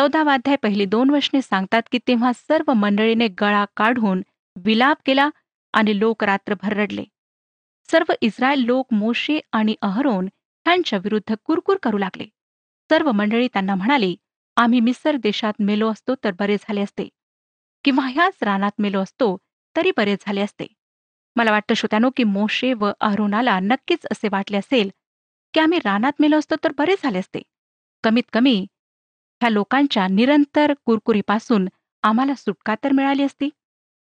चौदावाध्याय 0.02 0.56
पहिली 0.56 0.86
दोन 0.86 1.10
वर्षने 1.10 1.42
सांगतात 1.42 1.82
की 1.92 2.00
तेव्हा 2.08 2.34
सर्व 2.34 2.74
मंडळीने 2.74 3.28
गळा 3.28 3.66
काढून 3.78 4.22
विलाप 4.56 4.98
केला 5.06 5.30
आणि 5.74 6.00
लोक 6.00 6.24
रात्रभर 6.24 6.74
रडले. 6.74 7.04
सर्व 7.92 8.14
इस्रायल 8.22 8.60
लोक 8.60 8.94
मोशे 8.94 9.40
आणि 9.52 9.76
अहरोन 9.82 10.26
ह्यांच्या 10.66 11.00
विरुद्ध 11.00 11.36
कुरकुर 11.44 11.78
करू 11.84 11.98
लागले. 11.98 12.26
सर्व 12.90 13.12
मंडळी 13.12 13.48
त्यांना 13.48 13.76
म्हणाली 13.76 14.16
आम्ही 14.56 14.80
मिसर 14.80 15.16
देशात 15.16 15.54
मेलो 15.60 15.92
असतो 15.92 16.16
तर 16.24 16.32
बरे 16.40 16.58
झाले 16.58 16.82
असते. 16.82 17.10
किंवा 17.86 18.08
ह्याच 18.08 18.44
रानात 18.44 18.72
मेलो 18.80 19.00
असतो 19.00 19.38
तरी 19.76 19.92
बरे 19.98 20.16
झाले 20.22 20.42
असते. 20.42 20.68
मला 21.36 21.52
वाटतं 21.52 21.74
श्रोत्यानो 21.74 22.10
की 22.18 22.24
मोशे 22.24 22.74
व 22.74 22.92
अहरोनाला 23.00 23.60
नक्कीच 23.60 24.08
असे 24.12 24.28
वाटले 24.32 24.58
असेल 24.58 24.90
की 25.54 25.60
आम्ही 25.60 25.80
रानात 25.80 26.14
मेलो 26.20 26.40
असतो 26.40 26.56
तर 26.64 26.72
बरे 26.78 26.96
झाले 27.04 27.20
असते. 27.20 27.42
कमीत 28.04 28.24
कमी 28.34 28.66
ह्या 29.42 29.50
लोकांच्या 29.50 30.08
निरंतर 30.08 30.74
कुरकुरीपासून 30.86 31.68
आम्हाला 32.04 32.34
सुटका 32.36 32.76
तर 32.84 32.92
मिळाली 32.92 33.24
असती. 33.24 33.50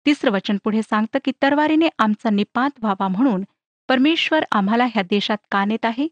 तिसरं 0.06 0.30
वचन 0.30 0.56
पुढे 0.64 0.82
सांगतं 0.82 1.18
की 1.24 1.32
तरवारीने 1.42 1.88
आमचा 1.98 2.30
निपात 2.30 2.70
व्हावा 2.80 3.08
म्हणून 3.08 3.44
परमेश्वर 3.88 4.44
आम्हाला 4.52 4.84
ह्या 4.84 5.02
देशात 5.02 5.38
का 5.50 5.64
नेत 5.64 5.84
आहे? 5.84 6.06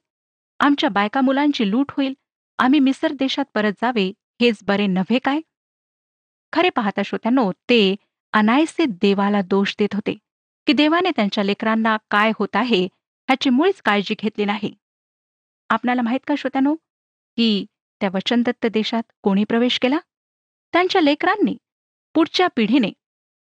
आमच्या 0.60 0.90
बायका 0.90 1.20
मुलांची 1.20 1.70
लूट 1.70 1.92
होईल. 1.96 2.14
आम्ही 2.58 2.80
मिसर 2.80 3.12
देशात 3.12 3.44
परत 3.54 3.72
जावे 3.82 4.06
हेच 4.40 4.58
बरे 4.66 4.86
नव्हे 4.86 5.18
काय? 5.18 5.40
खरे 6.52 6.70
पाहता 6.70 7.02
श्रोत्यानो 7.04 7.50
ते 7.70 7.94
अनायसे 8.34 8.84
देवाला 9.02 9.40
दोष 9.42 9.74
देत 9.78 9.94
होते. 9.94 10.16
की 10.66 10.72
देवाने 10.72 11.10
त्यांच्या 11.16 11.44
लेकरांना 11.44 11.96
काय 12.10 12.32
होत 12.38 12.56
आहे 12.56 12.84
ह्याची 12.84 13.50
मुळीच 13.50 13.80
काळजी 13.82 14.14
घेतली 14.18 14.44
नाही. 14.44 14.72
आपणाला 15.70 16.02
माहीत 16.02 16.20
का 16.26 16.34
श्रोत्यानो 16.38 16.74
की 17.38 17.64
त्या 18.00 18.08
वचनदत्त 18.14 18.66
देशात 18.66 19.02
कोणी 19.22 19.44
प्रवेश 19.44 19.78
केला? 19.78 19.98
त्यांच्या 20.74 21.00
लेकरांनी 21.00 21.56
पुढच्या 22.14 22.46
पिढीने 22.56 22.90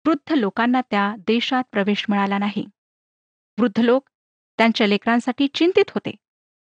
वृद्ध 0.04 0.34
लोकांना 0.34 0.80
त्या 0.90 1.14
देशात 1.18 1.64
प्रवेश 1.72 2.04
मिळाला 2.08 2.38
नाही. 2.38 2.64
वृद्ध 3.58 3.80
लोक 3.80 4.08
त्यांच्या 4.58 4.86
लेकरांसाठी 4.86 5.46
चिंतित 5.54 5.90
होते 5.94 6.14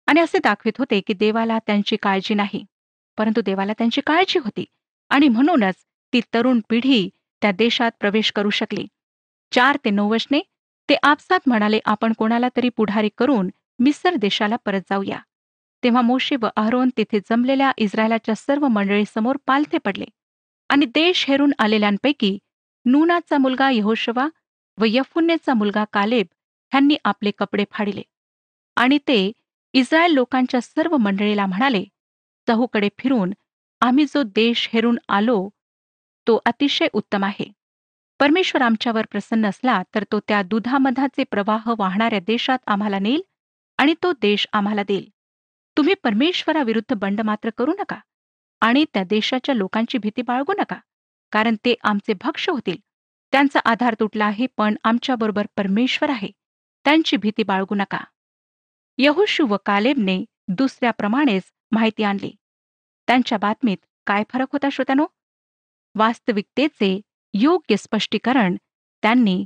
आणि 0.09 0.21
असे 0.21 0.39
दाखवित 0.39 0.79
होते 0.79 1.01
की 1.01 1.15
देवाला 1.15 1.59
त्यांची 1.67 1.97
काळजी 1.97 2.35
नाही 2.35 2.65
परंतु 3.19 3.41
देवाला 3.41 3.73
त्यांची 3.73 4.01
काळजी 4.01 4.39
होती 4.39 4.65
आणि 5.11 5.29
म्हणूनच 5.29 5.75
ती 6.13 6.21
तरुण 6.35 6.61
पिढी 6.69 7.09
त्या 7.43 7.51
देशात 7.53 7.91
प्रवेश 8.01 8.31
करू 8.33 8.51
शकली. 8.51 8.87
चार 9.53 9.77
ते 9.85 9.91
नऊ 9.91 10.11
वचने 10.11 10.41
ते 10.89 10.97
आपसात 11.03 11.41
म्हणाले 11.47 11.79
आपण 11.85 12.13
कोणाला 12.13 12.49
तरी 12.57 12.69
पुढारी 12.69 13.09
करून 13.19 13.51
मिसर 13.79 14.15
देशाला 14.15 14.57
परत 14.57 14.81
जाऊया. 14.91 15.19
तेव्हा 15.85 16.01
मोशे 16.03 16.37
व 16.37 16.49
अहरोन 16.57 16.91
तेथे 16.97 17.19
जमलेल्या 17.21 17.71
इस्रायलाच्या 17.77 18.35
सर्व 18.35 18.67
मंडळीसमोर 18.69 19.37
पालथे 19.47 19.79
पडले 19.79 20.05
आणि 20.71 20.87
देश 20.87 21.25
हेरून 21.29 21.53
आलेल्यांपैकी 21.59 22.39
नूनाचा 22.87 23.39
मुलगा 23.39 23.71
यहोशवा 23.71 24.29
व 24.79 24.85
यफुन्नेचा 24.89 25.55
मुलगा 25.55 25.85
कालेब 25.93 26.27
ह्यांनी 26.73 26.97
आपले 27.05 27.31
कपडे 27.39 27.65
फाडिले 27.71 28.03
आणि 28.77 28.99
ते 29.09 29.33
इस्रायल 29.75 30.13
लोकांच्या 30.13 30.61
सर्व 30.61 30.97
मंडळीला 30.97 31.47
म्हणाले 31.47 31.85
चहूकडे 32.49 32.89
फिरून 32.99 33.33
आम्ही 33.83 34.05
जो 34.05 34.23
देश 34.23 34.69
हेरून 34.73 34.99
आलो 35.09 35.49
तो 36.27 36.39
अतिशय 36.47 36.89
उत्तम 36.93 37.25
आहे. 37.25 37.45
परमेश्वर 38.21 38.63
आमच्यावर 38.63 39.07
प्रसन्न 39.11 39.47
असला 39.47 39.83
तर 39.95 40.05
तो 40.13 40.21
त्या 40.21 40.43
दुधामधाचे 40.43 41.25
प्रवाह 41.25 41.73
वाहणाऱ्या 41.79 42.21
देशात 42.27 42.59
आम्हाला 42.67 42.99
नेईल 42.99 43.23
आणि 43.79 43.95
तो 44.03 44.13
देश 44.13 44.47
आम्हाला 44.53 44.83
देईल. 44.83 45.09
तुम्ही 45.77 45.95
परमेश्वराविरुद्ध 45.95 46.95
बंड 46.95 47.21
मात्र 47.21 47.51
करू 47.51 47.73
नका 47.73 47.99
आणि 48.61 48.85
त्या 48.95 49.03
देशाच्या 49.05 49.55
लोकांची 49.55 49.99
भीती 49.99 50.23
बाळगू 50.23 50.53
नका 50.53 50.79
कारण 51.33 51.57
ते 51.65 51.75
आमचे 51.83 52.13
भक्ष 52.13 52.49
होतील. 52.49 52.77
त्यांचा 53.33 53.61
आधार 53.65 53.95
तुटला 54.01 54.25
आहे 54.25 54.47
पण 54.57 54.77
आमच्याबरोबर 54.85 55.47
परमेश्वर 55.57 56.11
आहे. 56.11 56.29
त्यांची 56.85 57.17
भीती 57.17 57.43
बाळगू 57.43 57.75
नका. 57.75 57.99
यहोशू 58.99 59.47
व 59.47 59.57
कालेबने 59.67 60.25
दुसऱ्याप्रमाणेच 60.49 61.43
माहिती 61.71 62.03
आणली. 62.03 62.35
त्यांच्या 63.07 63.39
बातमीत 63.39 63.77
काय 64.07 64.23
फरक 64.29 64.47
होता 64.53 64.69
श्रोत्यानो? 64.73 65.07
वास्तविकतेचे 65.95 67.01
योग्य 67.35 67.77
स्पष्टीकरण 67.77 68.57
त्यांनी 69.03 69.45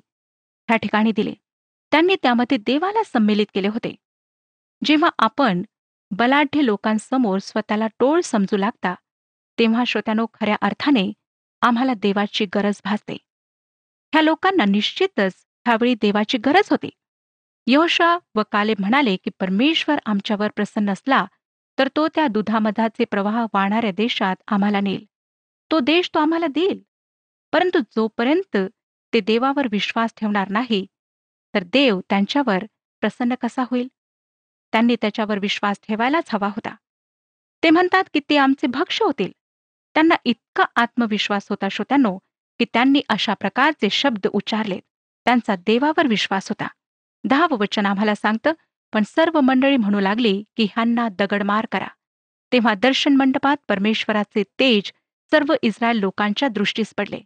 ह्या 0.68 0.76
ठिकाणी 0.76 1.12
दिले. 1.12 1.34
त्यांनी 1.92 2.16
त्यामध्ये 2.22 2.58
देवाला 2.58 3.02
संमेलित 3.02 3.46
केले 3.54 3.68
होते. 3.68 3.94
जेव्हा 4.84 5.10
आपण 5.18 5.62
बलाढ्य 6.10 6.62
लोकांसमोर 6.62 7.38
स्वतःला 7.38 7.86
टोळ 7.98 8.20
समजू 8.20 8.56
लागता 8.56 8.94
तेव्हा 9.58 9.84
श्रोत्यानो 9.84 10.26
खऱ्या 10.34 10.56
अर्थाने 10.62 11.12
आम्हाला 11.62 11.94
देवाची 11.94 12.44
गरज 12.54 12.80
भासते. 12.84 13.16
ह्या 14.12 14.22
लोकांना 14.22 14.64
निश्चितच 14.64 15.34
ह्यावेळी 15.66 15.94
देवाची 15.94 16.38
गरज 16.38 16.68
होती. 16.70 16.90
योशा 17.66 18.16
व 18.34 18.42
काले 18.52 18.74
म्हणाले 18.78 19.16
की 19.16 19.30
परमेश्वर 19.40 19.98
आमच्यावर 20.06 20.50
प्रसन्न 20.56 20.90
असला 20.90 21.24
तर 21.78 21.88
तो 21.96 22.06
त्या 22.08 22.26
दुधामधाचे 22.26 23.04
प्रवाह 23.04 23.44
वाहणाऱ्या 23.54 23.90
देशात 23.90 24.36
आम्हाला 24.46 24.80
नेईल. 24.80 25.04
तो 25.70 25.78
देश 25.80 26.10
तो 26.14 26.18
आम्हाला 26.18 26.46
देईल. 26.46 26.82
परंतु 27.52 27.78
जोपर्यंत 27.96 28.56
ते 29.12 29.20
देवावर 29.20 29.66
विश्वास 29.70 30.14
ठेवणार 30.16 30.48
नाही 30.48 30.86
तर 31.54 31.62
देव 31.62 32.00
त्यांच्यावर 32.10 32.64
प्रसन्न 33.02 33.34
कसा 33.34 33.64
होईल? 33.70 33.88
त्यांनी 34.72 34.96
त्याच्यावर 34.96 35.38
विश्वास 35.38 35.80
ठेवायलाच 35.88 36.30
हवा 36.32 36.46
होता. 36.46 36.74
ते 37.62 37.70
म्हणतात 37.70 38.04
की 38.14 38.20
ते 38.30 38.36
आमचे 38.36 38.66
भक्ष 38.66 39.02
होतील. 39.02 39.30
त्यांना 39.94 40.14
इतका 40.24 40.64
आत्मविश्वास 40.76 41.46
होता 41.50 41.68
श्रोत्यांनो 41.68 42.16
की 42.60 42.64
त्यांनी 42.64 43.00
अशा 43.08 43.34
प्रकारचे 43.34 43.88
शब्द 43.90 44.26
उच्चारले 44.26 44.78
त्यांचा 45.26 45.54
देवावर 45.56 46.06
विश्वास 46.06 46.48
होता. 46.48 46.66
दहावं 47.24 47.58
वचन 47.58 47.86
आम्हाला 47.86 48.14
सांगतं 48.14 48.52
पण 48.92 49.02
सर्व 49.06 49.40
मंडळी 49.40 49.76
म्हणू 49.76 50.00
लागली 50.00 50.42
की 50.56 50.64
ह्यांना 50.64 51.08
दगडमार 51.08 51.66
करा. 51.72 51.86
तेव्हा 52.52 52.74
दर्शन 52.74 53.16
मंडपात 53.16 53.56
परमेश्वराचे 53.68 54.42
तेज 54.60 54.92
सर्व 55.30 55.54
इस्रायल 55.62 55.98
लोकांच्या 55.98 56.48
दृष्टीस 56.48 56.92
पडले. 56.96 57.20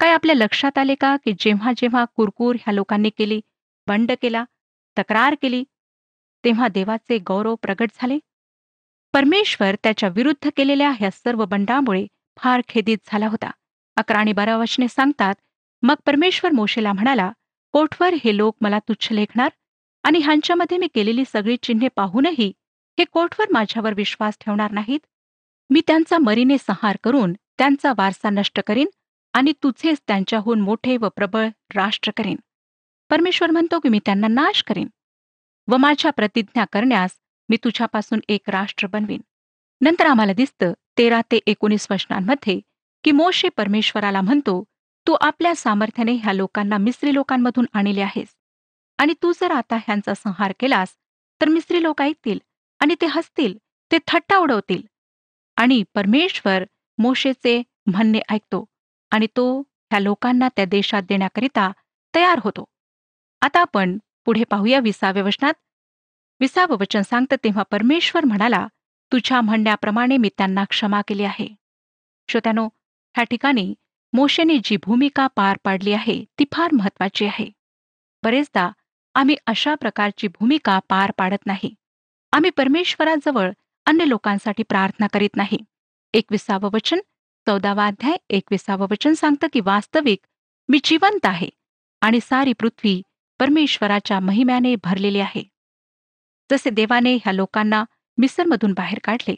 काय 0.00 0.10
आपल्या 0.10 0.34
लक्षात 0.34 0.78
आले 0.78 0.94
का 0.94 1.16
की 1.16 1.32
जेव्हा 1.38 1.72
जेव्हा 1.76 2.04
कुरकूर 2.16 2.56
ह्या 2.56 2.74
लोकांनी 2.74 3.10
केली 3.10 3.40
बंड 3.86 4.12
केला 4.22 4.44
तक्रार 4.96 5.34
केली 5.42 5.64
तेव्हा 6.44 6.68
देवाचे 6.68 7.18
गौरव 7.18 7.54
प्रगट 7.54 7.90
झाले. 7.94 8.18
परमेश्वर 9.12 9.74
त्याच्या 9.82 10.08
विरुद्ध 10.08 10.50
केलेल्या 10.56 10.90
ह्या 10.90 11.10
सर्व 11.10 11.44
बंडामुळे 11.44 12.06
फार 12.36 12.60
खेदित 12.68 12.98
झाला 13.06 13.26
होता. 13.26 13.50
अकरा 13.96 14.18
आणि 14.18 14.32
बारा 14.32 14.56
वचने 14.56 14.88
सांगतात 14.88 15.34
मग 15.82 15.94
परमेश्वर 16.06 16.50
मोशेला 16.50 16.92
म्हणाला 16.92 17.30
कोठवर 17.72 18.14
हे 18.24 18.36
लोक 18.36 18.56
मला 18.60 18.78
तुच्छ 18.78 19.12
लेखणार? 19.12 19.48
आणि 20.02 20.18
ह्यांच्यामध्ये 20.18 20.78
मी 20.78 20.88
केलेली 20.94 21.22
सगळी 21.32 21.56
चिन्हे 21.62 21.88
पाहूनही 21.88 22.52
हे 22.98 23.04
कोठवर 23.04 23.46
माझ्यावर 23.52 23.94
विश्वास 23.94 24.38
ठेवणार 24.40 24.70
नाहीत? 24.70 25.00
मी 25.70 25.80
त्यांचा 25.86 26.18
मरीने 26.18 26.58
संहार 26.58 26.96
करून 27.04 27.32
त्यांचा 27.32 27.92
वारसा 27.98 28.30
नष्ट 28.30 28.60
करीन 28.66 28.86
आणि 29.32 29.52
तुझेच 29.62 29.98
त्यांच्याहून 30.06 30.60
मोठे 30.60 30.96
व 30.96 31.08
प्रबळ 31.08 31.48
राष्ट्र 31.74 32.12
करीन. 32.16 32.36
परमेश्वर 33.10 33.50
म्हणतो 33.50 33.78
की 33.80 33.88
मी 33.88 33.98
त्यांना 34.04 34.28
नाश 34.28 34.62
करीन. 34.62 34.88
व 35.70 35.76
माझ्या 35.76 36.10
प्रतिज्ञा 36.10 36.64
करण्यास 36.64 37.10
मी 37.48 37.56
तुझ्यापासून 37.56 38.20
एक 38.28 38.50
राष्ट्र 38.50 38.86
बनवीन. 38.86 39.20
नंतर 39.80 40.06
आम्हाला 40.06 40.32
दिसतं 40.32 40.72
तेरा 40.98 41.20
ते 41.32 41.38
एकोणीस 41.46 41.86
वचनांमध्ये 41.90 42.58
की 43.04 43.12
मोशे 43.12 43.48
परमेश्वराला 43.48 44.20
म्हणतो 44.20 44.62
तू 45.06 45.16
आपल्या 45.20 45.54
सामर्थ्याने 45.54 46.12
ह्या 46.12 46.32
लोकांना 46.32 46.78
मिस्री 46.78 47.14
लोकांमधून 47.14 47.66
आणले 47.72 48.00
आहेस. 48.00 48.28
आणि 48.98 49.14
तू 49.22 49.32
जर 49.32 49.50
आता 49.50 49.76
ह्यांचा 49.76 50.14
संहार 50.14 50.52
केलास 50.60 50.96
तर 51.40 51.48
मिस्री 51.48 51.82
लोक 51.82 52.02
ऐकतील 52.02 52.38
आणि 52.80 52.94
ते 53.00 53.06
हसतील 53.06 53.56
ते 53.92 53.98
थट्टा 54.06 54.36
उडवतील. 54.36 54.82
आणि 55.56 55.82
परमेश्वर 55.94 56.64
मोशेचे 56.98 57.62
म्हणणे 57.86 58.20
ऐकतो 58.30 58.64
आणि 59.10 59.26
तो 59.26 59.60
ह्या 59.60 60.00
लोकांना 60.00 60.48
त्या 60.48 60.64
देशात 60.64 61.02
देण्याकरिता 61.02 61.70
तयार 62.14 62.40
होतो. 62.44 62.64
आता 63.40 63.60
आपण 63.60 63.98
पुढे 64.24 64.44
पाहूया 64.44 64.80
विसाव्या 64.80 65.22
वचनात. 65.22 65.54
विसावं 66.40 66.76
वचन 66.76 67.02
सांगतं 67.02 67.36
तेव्हा 67.44 67.62
परमेश्वर 67.62 68.24
म्हणाला 68.24 68.66
तुझ्या 69.12 69.40
म्हणण्याप्रमाणे 69.40 70.16
मी 70.16 70.28
त्यांना 70.38 70.64
क्षमा 70.64 71.00
केली 71.08 71.24
आहे. 71.24 71.48
श्रोत्यानो 72.28 72.64
ह्या 73.14 73.24
ठिकाणी 73.24 73.74
मोशेने 74.12 74.58
जी 74.64 74.76
भूमिका 74.76 75.26
पार 75.26 75.58
पाडली 75.64 75.92
आहे 75.92 76.24
ती 76.38 76.44
फार 76.52 76.68
महत्वाची 76.72 77.26
आहे. 77.26 77.50
बरेचदा 78.22 78.70
आम्ही 79.14 79.36
अशा 79.46 79.74
प्रकारची 79.74 80.28
भूमिका 80.28 80.78
पार 80.88 81.12
पाडत 81.18 81.46
नाही. 81.46 81.74
आम्ही 82.32 82.50
परमेश्वराजवळ 82.50 83.52
अन्य 83.86 84.08
लोकांसाठी 84.08 84.62
प्रार्थना 84.62 85.06
करीत 85.06 85.36
नाही. 85.36 85.58
एकविसावं 86.12 86.70
वचन 86.72 86.98
चौदावा 87.46 87.86
अध्याय 87.86 88.16
एकविसावं 88.30 88.86
वचन 88.90 89.12
सांगतं 89.12 89.46
की 89.52 89.60
वास्तविक 89.60 90.18
मी 90.68 90.78
जिवंत 90.84 91.26
आहे 91.26 91.48
आणि 92.00 92.18
सारी 92.22 92.52
पृथ्वी 92.52 93.02
परमेश्वराच्या 93.40 94.18
महिम्याने 94.20 94.74
भरलेली 94.84 95.20
आहे. 95.20 95.42
जसे 96.50 96.70
देवाने 96.70 97.14
ह्या 97.14 97.32
लोकांना 97.32 97.84
मिसरमधून 98.18 98.72
बाहेर 98.72 98.98
काढले 99.04 99.34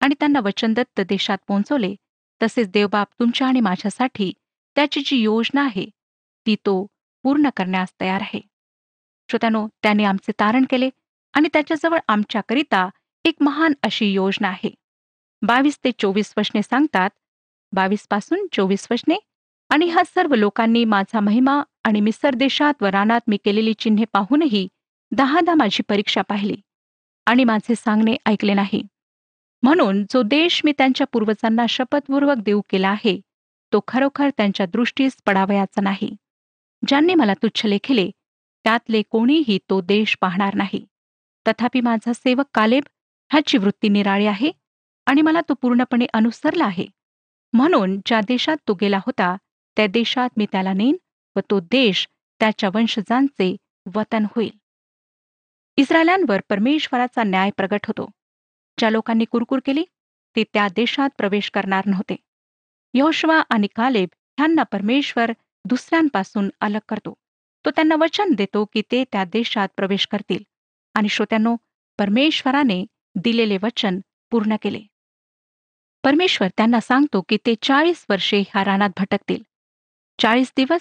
आणि 0.00 0.14
त्यांना 0.20 0.40
वचनदत्त 0.40 1.00
देशात 1.00 1.38
पोहोचवले 1.48 1.94
तसेच 2.40 2.68
देवबाप 2.68 3.08
तुमच्या 3.20 3.46
आणि 3.48 3.60
माझ्यासाठी 3.60 4.32
त्याची 4.76 5.00
जी 5.06 5.16
योजना 5.16 5.62
आहे 5.64 5.84
ती 6.46 6.54
तो 6.56 6.84
पूर्ण 7.24 7.48
करण्यास 7.56 7.92
तयार 8.00 8.20
आहे. 8.20 8.40
श्रोत्यानो 9.28 9.66
त्याने 9.82 10.04
आमचे 10.04 10.32
तारण 10.40 10.64
केले 10.70 10.88
आणि 11.34 11.48
त्याच्याजवळ 11.52 11.98
आमच्याकरिता 12.08 12.88
एक 13.24 13.34
महान 13.40 13.72
अशी 13.82 14.12
योजना 14.12 14.48
आहे. 14.48 14.70
बावीस 15.42 15.78
ते 15.84 15.90
चोवीस 15.98 16.32
वचने 16.36 16.62
सांगतात 16.62 17.10
बावीसपासून 17.72 18.46
चोवीस 18.52 18.86
वचने 18.90 19.16
आणि 19.70 19.86
ह्या 19.86 20.02
सर्व 20.04 20.34
लोकांनी 20.34 20.84
माझा 20.84 21.20
महिमा 21.20 21.62
आणि 21.86 22.00
मिसर 22.00 22.34
देशात 22.34 22.82
व 22.82 22.86
रानात 22.86 23.20
मी 23.26 23.36
केलेली 23.36 23.72
चिन्हे 23.74 24.04
पाहूनही 24.12 24.66
दहादा 25.12 25.54
माझी 25.54 25.82
परीक्षा 25.88 26.22
पाहिली 26.22 26.56
आणि 27.26 27.44
माझे 27.44 27.74
सांगणे 27.74 28.16
ऐकले 28.26 28.54
नाही. 28.54 28.82
म्हणून 29.62 30.02
जो 30.10 30.22
देश 30.22 30.60
मी 30.64 30.72
त्यांच्या 30.78 31.06
पूर्वजांना 31.06 31.66
शपथपूर्वक 31.68 32.36
देऊ 32.36 32.60
केला 32.70 32.88
आहे 32.88 33.20
तो 33.72 33.80
खरोखर 33.88 34.30
त्यांच्या 34.36 34.66
दृष्टीस 34.66 35.16
पडावयाचा 35.26 35.80
नाही. 35.80 36.10
ज्यांनी 36.82 37.14
मला 37.14 37.34
तुच्छ 37.34 37.64
लेखिले 37.66 38.10
त्यातले 38.64 39.02
कोणीही 39.10 39.58
तो 39.70 39.80
देश 39.80 40.16
पाहणार 40.20 40.54
नाही. 40.54 40.84
तथापि 41.46 41.80
माझा 41.80 42.12
सेवक 42.12 42.46
कालेब 42.54 42.82
ह्याची 43.30 43.58
वृत्ती 43.58 43.88
निराळी 43.88 44.26
आहे 44.26 44.50
आणि 45.06 45.22
मला 45.22 45.40
तो 45.40 45.54
पूर्णपणे 45.54 46.06
अनुसरला 46.14 46.64
आहे. 46.64 46.86
म्हणून 47.52 47.98
ज्या 48.06 48.20
देशात 48.20 48.56
तो 48.68 48.74
गेला 48.74 48.98
होता 48.98 49.36
त्या 49.76 49.86
देशात 49.86 50.30
मी 50.36 50.46
त्याला 50.52 50.72
नेईन 50.72 50.96
व 51.36 51.40
तो 51.50 51.60
देश 51.60 52.08
त्याच्या 52.40 52.70
वंशजांचे 52.74 53.56
वतन 53.94 54.24
होईल. 54.36 54.50
इस्रायलांवर 55.76 56.40
परमेश्वराचा 56.48 57.22
न्याय 57.22 57.50
प्रगट 57.56 57.80
होतो. 57.86 58.10
ज्या 58.78 58.90
लोकांनी 58.90 59.24
कुरकुर 59.24 59.58
केली 59.64 59.84
ते 60.36 60.44
त्या 60.44 60.68
देशात 60.68 61.10
प्रवेश 61.18 61.50
करणार 61.50 61.86
नव्हते. 61.86 62.16
यहोशवा 62.94 63.42
आणि 63.50 63.66
कालेब 63.66 64.08
ह्यांना 64.38 64.62
परमेश्वर 64.62 65.30
दुसऱ्यांपासून 65.64 66.48
अलग 66.60 66.78
करतो. 66.88 67.14
तो 67.64 67.70
त्यांना 67.70 67.94
वचन 68.00 68.32
देतो 68.32 68.64
की 68.64 68.82
ते 68.92 69.04
त्या 69.04 69.24
देशात 69.24 69.68
प्रवेश 69.76 70.06
करतील. 70.06 70.42
आणि 70.94 71.08
श्रोत्यांनो 71.08 71.56
परमेश्वराने 71.98 72.86
दिलेले 73.14 73.56
वचन 73.62 74.00
पूर्ण 74.30 74.56
केले. 74.62 74.80
परमेश्वर 76.04 76.48
त्यांना 76.48 76.80
सांगतो 76.80 77.20
की 77.20 77.36
ते 77.46 77.54
चाळीस 77.62 78.06
वर्षे 78.10 78.40
ह्या 78.40 78.64
रानात 78.64 78.90
भटकतील. 78.96 79.42
चाळीस 80.18 80.52
दिवस 80.56 80.80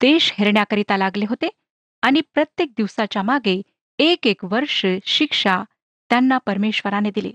देश 0.00 0.32
हेरण्याकरिता 0.38 0.96
लागले 0.96 1.24
होते 1.24 1.48
आणि 2.02 2.20
प्रत्येक 2.34 2.70
दिवसाच्या 2.76 3.22
मागे 3.22 3.60
एक 3.98 4.26
एक 4.26 4.44
वर्ष 4.44 4.84
शिक्षा 5.06 5.62
त्यांना 6.10 6.38
परमेश्वराने 6.38 7.10
दिली. 7.10 7.32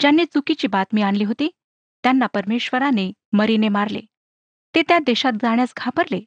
ज्यांनी 0.00 0.24
चुकीची 0.24 0.66
बातमी 0.66 1.02
आणली 1.02 1.24
होती 1.24 1.48
त्यांना 2.04 2.26
परमेश्वराने 2.26 3.10
मरीने 3.32 3.68
मारले. 3.68 4.00
ते 4.74 4.82
त्या 4.82 4.98
देशात 4.98 5.32
जाण्यास 5.32 5.72
घाबरले 5.76 6.20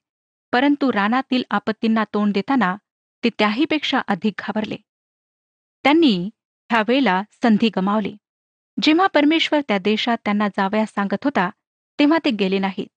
परंतु 0.53 0.91
रानातील 0.91 1.43
आपत्तींना 1.49 2.03
तोंड 2.03 2.33
देताना 2.33 2.75
ते 3.23 3.29
त्याहीपेक्षा 3.29 3.99
अधिक 4.07 4.33
घाबरले. 4.39 4.77
त्यांनी 5.85 6.29
ह्यावेळेला 6.69 7.21
संधी 7.43 7.69
गमावली. 7.75 8.15
जेव्हा 8.77 9.07
परमेश्वर 9.07 9.61
त्या 9.67 9.77
देशात 9.77 10.17
त्यांना 10.25 10.47
जावयास 10.47 10.93
सांगत 10.93 11.23
होता 11.23 11.49
तेव्हा 11.99 12.17
ते 12.25 12.29
गेले 12.31 12.59
नाहीत. 12.59 12.87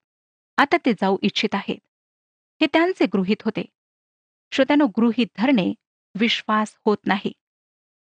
आता 0.59 0.77
ते 0.87 0.93
जाऊ 0.93 1.17
इच्छित 1.23 1.55
आहेत. 1.55 1.79
हे 2.61 2.67
त्यांचे 2.67 3.07
गृहीत 3.07 3.43
होते. 3.45 3.65
श्रोत्यानो 4.53 4.87
गृहीत 4.97 5.27
धरणे 5.39 5.73
विश्वास 6.15 6.77
होत 6.87 6.97
नाही. 7.07 7.33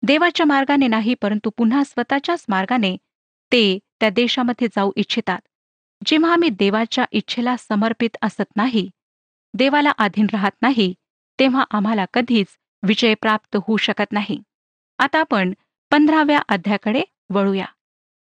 देवाच्या 0.02 0.46
मार्गाने 0.46 0.86
नाही 0.86 1.14
परंतु 1.14 1.50
पुन्हा 1.50 1.82
स्वतःच्याच 1.84 2.44
मार्गाने 2.48 2.96
ते 3.52 3.78
त्या 4.00 4.10
देशामध्ये 4.10 4.68
जाऊ 4.68 4.92
इच्छितात. 4.96 5.40
जेव्हा 6.06 6.32
आम्ही 6.32 6.48
देवाच्या 6.48 7.04
इच्छेला 7.12 7.56
समर्पित 7.56 8.16
असत 8.22 8.56
नाही 8.56 8.90
देवाला 9.54 9.90
अधीन 9.98 10.26
राहत 10.32 10.62
नाही 10.62 10.94
तेव्हा 11.38 11.64
आम्हाला 11.70 12.04
कधीच 12.14 12.46
विजय 12.82 13.14
प्राप्त 13.14 13.56
होऊ 13.56 13.76
शकत 13.76 14.12
नाही. 14.12 14.42
आता 14.98 15.20
आपण 15.20 15.52
पंधराव्या 15.90 16.42
अध्याकडे 16.48 17.02
वळूया. 17.30 17.66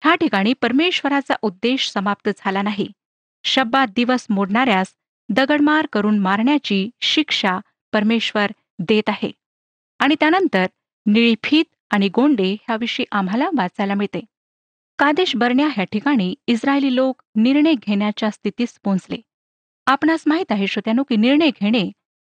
ह्या 0.02 0.14
ठिकाणी 0.14 0.52
परमेश्वराचा 0.52 1.34
उद्देश 1.42 1.90
समाप्त 1.90 2.28
झाला 2.36 2.62
नाही. 2.62 2.88
शब्दात 3.44 3.86
दिवस 3.96 4.26
मोडणाऱ्यास 4.30 4.94
दगडमार 5.28 5.86
करून 5.92 6.18
मारण्याची 6.18 6.90
शिक्षा 7.00 7.58
परमेश्वर 7.92 8.52
देत 8.78 9.02
आहे. 9.08 9.30
आणि 9.98 10.14
त्यानंतर 10.20 10.66
निळीफीत 11.06 11.64
आणि 11.90 12.08
गोंडे 12.08 12.52
ह्याविषयी 12.52 13.06
आम्हाला 13.12 13.48
वाचायला 13.56 13.94
मिळते. 13.94 14.20
कादेश 14.98 15.36
बरण्या 15.36 15.68
ह्या 15.68 15.84
ठिकाणी 15.84 16.34
इस्रायली 16.46 16.94
लोक 16.96 17.22
निर्णय 17.34 17.74
घेण्याच्या 17.74 18.30
स्थितीस 18.30 18.78
पोहोचले. 18.84 19.16
आपणास 19.86 20.24
माहीत 20.26 20.52
आहे 20.52 20.66
श्रोत्यानो 20.66 21.02
की 21.02 21.16
निर्णय 21.16 21.50
घेणे 21.60 21.90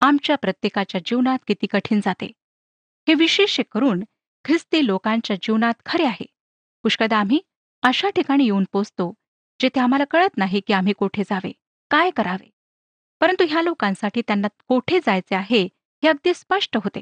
आमच्या 0.02 0.36
प्रत्येकाच्या 0.36 1.02
जीवनात 1.06 1.40
किती 1.48 1.68
कठीण 1.68 2.00
जाते. 2.06 2.26
हे 3.08 3.14
विशेष 3.14 3.60
करून 3.72 4.04
ख्रिस्ती 4.46 4.86
लोकांच्या 4.86 5.36
जीवनात 5.36 5.74
खरे 5.86 6.06
आहे. 6.06 6.26
पुष्कदा 6.84 7.18
आम्ही 7.18 7.40
अशा 7.82 8.10
ठिकाणी 8.10 8.44
येऊन 8.44 8.64
पोचतो 8.72 9.14
जेथे 9.62 9.80
आम्हाला 9.80 10.06
कळत 10.06 10.38
नाही 10.38 10.62
की 10.68 10.74
आम्ही 10.74 10.94
कोठे 10.94 11.24
जावे 11.24 11.52
काय 11.92 12.10
करावे. 12.10 12.50
परंतु 13.20 13.46
ह्या 13.50 13.62
लोकांसाठी 13.62 14.22
त्यांना 14.22 14.48
कोठे 14.68 15.00
जायचे 15.00 15.36
आहे 15.36 15.64
हे 16.04 16.08
अगदी 16.08 16.34
स्पष्ट 16.34 16.78
होते. 16.78 17.02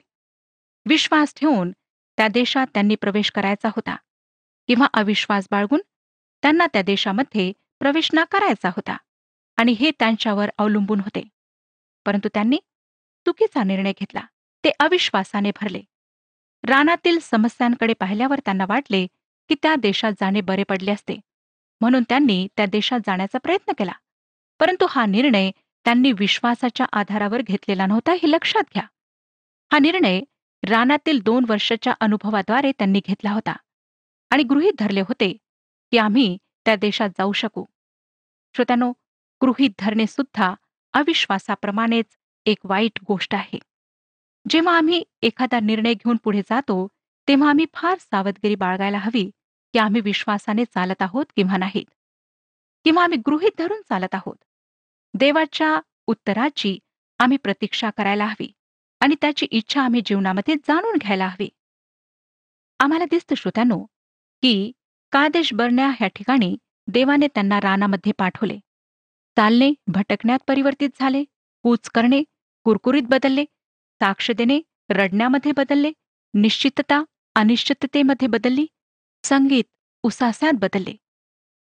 विश्वास 0.86 1.34
ठेवून 1.36 1.72
त्या 2.18 2.28
देशात 2.28 2.68
त्यांनी 2.74 2.96
प्रवेश 2.96 3.32
करायचा 3.32 3.68
होता. 3.68 3.96
किंवा 4.68 4.88
अविश्वास 4.94 5.48
बाळगून 5.52 5.80
त्यांना 6.42 6.68
त्या 6.68 6.82
देशामध्ये 6.82 7.54
प्रवेश 7.80 8.10
नाकारायचा 8.14 8.70
करायचा 8.70 8.70
होता. 8.70 8.98
आणि 9.58 9.72
हे 9.72 9.92
त्यांच्यावर 9.92 10.50
अवलंबून 10.58 11.00
होते. 11.00 11.28
परंतु 12.06 12.30
त्यांनी 12.34 12.58
चुकीचा 13.26 13.64
निर्णय 13.64 13.92
घेतला. 13.92 14.22
ते 14.64 14.70
अविश्वासाने 14.80 15.52
भरले. 15.62 15.82
रानातील 16.64 17.20
समस्यांकडे 17.22 17.94
पाहिल्यावर 17.94 18.40
त्यांना 18.40 18.66
वाटले 18.70 19.08
की 19.50 19.56
त्या 19.56 19.76
देशात 19.76 20.12
जाणे 20.12 20.42
बरे 20.42 20.64
पडले 20.64 20.92
असते. 20.92 21.20
म्हणून 21.82 22.04
त्यांनी 22.10 22.48
त्या 22.58 22.66
देशात 22.66 23.00
जाण्याचा 23.00 23.38
प्रयत्न 23.38 23.72
केला. 23.78 23.92
परंतु 24.60 24.86
हा 24.90 25.06
निर्णय 25.06 25.52
त्यांनी 25.88 26.12
विश्वासाच्या 26.12 26.86
आधारावर 26.94 27.42
घेतलेला 27.42 27.86
नव्हता 27.86 28.12
हे 28.12 28.32
लक्षात 28.32 28.64
घ्या. 28.74 28.84
हा 29.72 29.80
निर्णय 29.80 30.22
रानातील 30.64 31.20
दोन 31.22 31.46
वर्षाच्या 31.48 31.94
अनुभवाद्वारे 32.00 32.72
त्यांनी 32.72 33.02
घेतला 33.08 33.32
होता 33.32 33.56
आणि 34.30 34.44
गृहीत 34.44 34.74
धरले 34.80 35.02
होते 35.02 35.38
की 35.92 35.98
आम्ही 35.98 36.38
त्या 36.66 36.76
देशात 36.76 37.10
जाऊ 37.10 37.32
शकू. 37.32 37.64
श्रोत्यानो 38.56 38.92
गृहीत 39.42 39.70
धरणे 39.80 40.08
सुद्धा 40.08 40.54
अविश्वासाप्रमाणेच 40.94 42.06
एक 42.46 42.58
वाईट 42.64 43.00
गोष्ट 43.08 43.36
आहे. 43.36 43.60
जेव्हा 44.50 44.78
आम्ही 44.78 45.04
एखादा 45.22 45.60
निर्णय 45.60 45.94
घेऊन 45.94 46.18
पुढे 46.24 46.42
जातो 46.42 46.88
तेव्हा 47.28 47.50
आम्ही 47.50 47.66
फार 47.74 47.98
सावधगिरी 48.00 48.56
बाळगायला 48.56 48.98
हवी 48.98 49.32
की 49.74 49.80
आम्ही 49.80 50.02
विश्वासाने 50.02 50.66
चालत 50.66 51.02
आहोत 51.02 51.26
किंवा 51.36 51.58
नाहीत. 51.58 51.86
किंवा 52.84 53.04
आम्ही 53.04 53.18
गृहीत 53.18 53.52
धरून 53.58 53.82
चालत 53.90 54.16
आहोत. 54.16 54.44
देवाच्या 55.20 55.80
उत्तराची 56.08 56.78
आम्ही 57.20 57.38
प्रतीक्षा 57.38 57.90
करायला 57.90 58.26
हवी 58.26 58.52
आणि 59.02 59.16
त्याची 59.22 59.46
इच्छा 59.52 59.82
आम्ही 59.82 60.02
जीवनामध्ये 60.06 60.56
जाणून 60.56 60.98
घ्यायला 61.02 61.28
हवी. 61.28 61.48
आम्हाला 62.80 63.06
दिसतं 63.06 63.36
श्रोत्यानो 63.36 63.78
की 64.44 64.72
कादेश 65.12 65.54
बरण्या 65.54 65.88
ह्या 65.90 66.08
ठिकाणी 66.08 66.56
देवाने 66.88 67.28
त्यांना 67.28 67.60
रानामध्ये 67.60 68.12
पाठवले. 68.18 68.58
चालणे 69.38 69.72
भटकण्यात 69.88 70.40
परिवर्तित 70.48 70.90
झाले 71.00 71.24
कूच 71.64 71.90
करणे 71.90 72.24
कुरकुरीत 72.66 73.04
बदलले 73.04 73.46
साक्ष 74.02 74.32
देणे 74.32 74.60
रडण्यामध्ये 74.90 75.52
बदलले 75.52 75.92
निश्चितता 76.34 77.04
अनिश्चिततेमध्ये 77.36 78.28
बदलली 78.28 78.66
संगीत 79.24 79.64
उसास्यात 80.04 80.54
बदलले. 80.54 80.96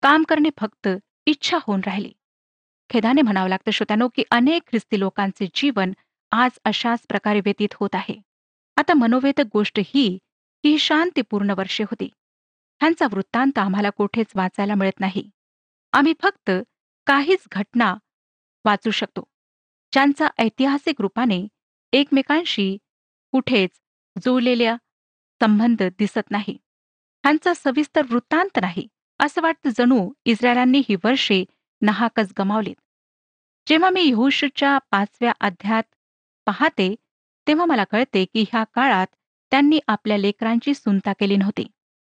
काम 0.02 0.22
करणे 0.22 0.50
फक्त 0.58 0.88
इच्छा 1.26 1.58
होऊन 1.62 1.80
राहिली. 1.86 2.12
खेदाने 2.90 3.22
म्हणावं 3.22 3.48
लागतं 3.48 3.70
श्रोत्यानो 3.70 4.08
की 4.08 4.22
अनेक 4.30 4.62
ख्रिस्ती 4.68 4.98
लोकांचे 5.00 5.46
जीवन 5.54 5.92
आज 6.32 6.58
अशाच 6.64 7.06
प्रकारे 7.08 7.40
व्यतीत 7.40 7.74
होत 7.74 7.94
आहे. 7.94 8.14
आता 8.76 8.94
मनोवेदक 8.94 9.44
गोष्ट 9.52 9.78
ही 9.78 10.18
की 10.64 10.68
ही 10.68 10.78
शांतीपूर्ण 10.78 11.50
वर्षे 11.50 11.84
होती. 11.84 12.08
ह्यांचा 12.80 13.06
वृत्तांत 13.12 13.58
आम्हाला 13.58 13.90
कोठेच 13.90 14.26
वाचायला 14.34 14.74
मिळत 14.74 15.00
नाही. 15.00 15.30
आम्ही 15.92 16.12
फक्त 16.22 16.50
काहीच 17.06 17.44
घटना 17.52 17.94
वाचू 18.64 18.90
शकतो 18.90 19.24
ज्यांचा 19.92 20.28
ऐतिहासिक 20.38 21.00
रूपाने 21.00 21.46
एकमेकांशी 21.92 22.76
कुठेच 23.32 23.70
जुळलेल्या 24.24 24.76
संबंध 25.40 25.82
दिसत 25.98 26.30
नाही. 26.30 26.56
ह्यांचा 27.24 27.52
सविस्तर 27.54 28.02
वृत्तांत 28.10 28.58
नाही 28.62 28.86
असं 29.20 29.42
वाटतं 29.42 29.70
जणू 29.78 30.08
इस्रायलांनी 30.24 30.82
ही 30.88 30.94
वर्षे 31.04 31.44
नाहाकच 31.82 32.32
गमावलीत. 32.38 32.76
जेव्हा 33.66 33.90
मी 33.90 34.02
यहोशूच्या 34.02 34.78
पाचव्या 34.90 35.32
अध्यात 35.40 35.82
पाहते 36.46 36.94
तेव्हा 37.46 37.64
मला 37.66 37.84
कळते 37.84 38.24
की 38.24 38.44
ह्या 38.52 38.64
काळात 38.74 39.06
त्यांनी 39.50 39.80
आपल्या 39.88 40.18
लेकरांची 40.18 40.74
सुनता 40.74 41.12
केली 41.12 41.36
नव्हती. 41.36 41.66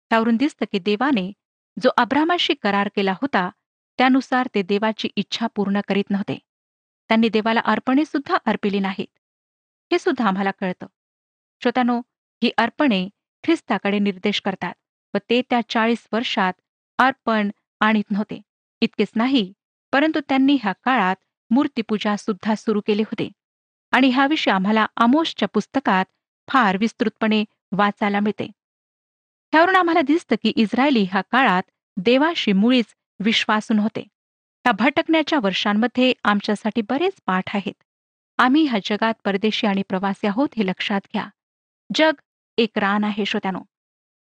त्यावरून 0.10 0.36
दिसतं 0.36 0.66
की 0.72 0.80
देवाने 0.80 1.32
जो 1.78 1.90
अब्रामाशी 1.98 2.54
करार 2.54 2.90
केला 2.96 3.12
होता 3.12 3.50
त्यानुसार 3.98 4.48
ते 4.56 4.62
देवाची 4.62 5.10
इच्छा 5.16 5.48
पूर्ण 5.48 5.82
करीत 5.88 6.10
नव्हते. 6.10 6.38
त्यांनी 7.10 7.30
देवाला 7.30 7.60
अर्पणे 7.60 8.06
सुद्धा 8.06 8.38
अर्पिली 8.46 8.80
नाहीत. 8.80 9.08
हे 9.92 10.00
सुद्धा 10.00 10.28
आम्हाला 10.28 10.52
कळतं. 10.52 10.88
श्रोतानो 11.64 12.00
ही 12.44 12.52
अर्पणे 12.58 13.10
ख्रिस्ताकडे 13.44 14.00
निर्देश 14.00 14.42
करतात 14.42 14.74
व 15.14 15.18
ते 15.30 15.42
त्या 15.42 15.62
चाळीस 15.70 16.08
वर्षात 16.14 16.54
अर्पण 16.98 17.50
आणीत 17.80 18.12
नव्हते. 18.12 18.42
इतकेच 18.82 19.08
नाही 19.16 19.54
परंतु 19.94 20.20
त्यांनी 20.20 20.58
ह्या 20.62 20.74
काळात 20.84 21.16
मूर्तीपूजा 21.50 22.16
सुद्धा 22.16 22.56
सुरू 22.56 22.82
केले 22.88 23.02
होते. 23.02 23.30
आणि 23.92 24.10
ह्याविषयी 24.10 24.54
आम्हाला 24.54 24.86
आमोशच्या 24.96 25.48
पुस्तकात 25.48 26.06
फार 26.48 26.78
विस्तृतपणे 26.78 27.44
वाचायला 27.72 28.20
मिळते. 28.20 28.46
ह्यावरून 29.54 29.76
आम्हाला 29.76 30.02
दिसतं 30.02 30.36
की 30.44 30.50
इस्रायली 30.56 31.04
ह्या 31.04 31.22
काळात 31.22 31.64
देवाशी 31.98 32.52
मुळीच 32.52 32.86
विश्वासून 33.20 33.80
होते. 33.80 34.02
ह्या 34.02 34.72
भटकण्याच्या 34.72 35.40
वर्षांमध्ये 35.44 36.14
आमच्यासाठी 36.24 36.82
बरेच 36.82 37.14
पाठ 37.26 37.56
आहेत. 37.56 37.84
आम्ही 38.38 38.64
ह्या 38.64 38.80
जगात 38.84 39.14
परदेशी 39.26 39.68
आणि 39.68 39.82
प्रवासी 39.90 40.28
आहोत 40.28 40.50
हे 40.58 40.66
लक्षात 40.66 41.02
घ्या. 41.14 41.28
जग 41.96 42.12
एक 42.58 42.78
रान 42.78 43.04
आहे 43.04 43.26
श्रोत्यानो. 43.26 43.60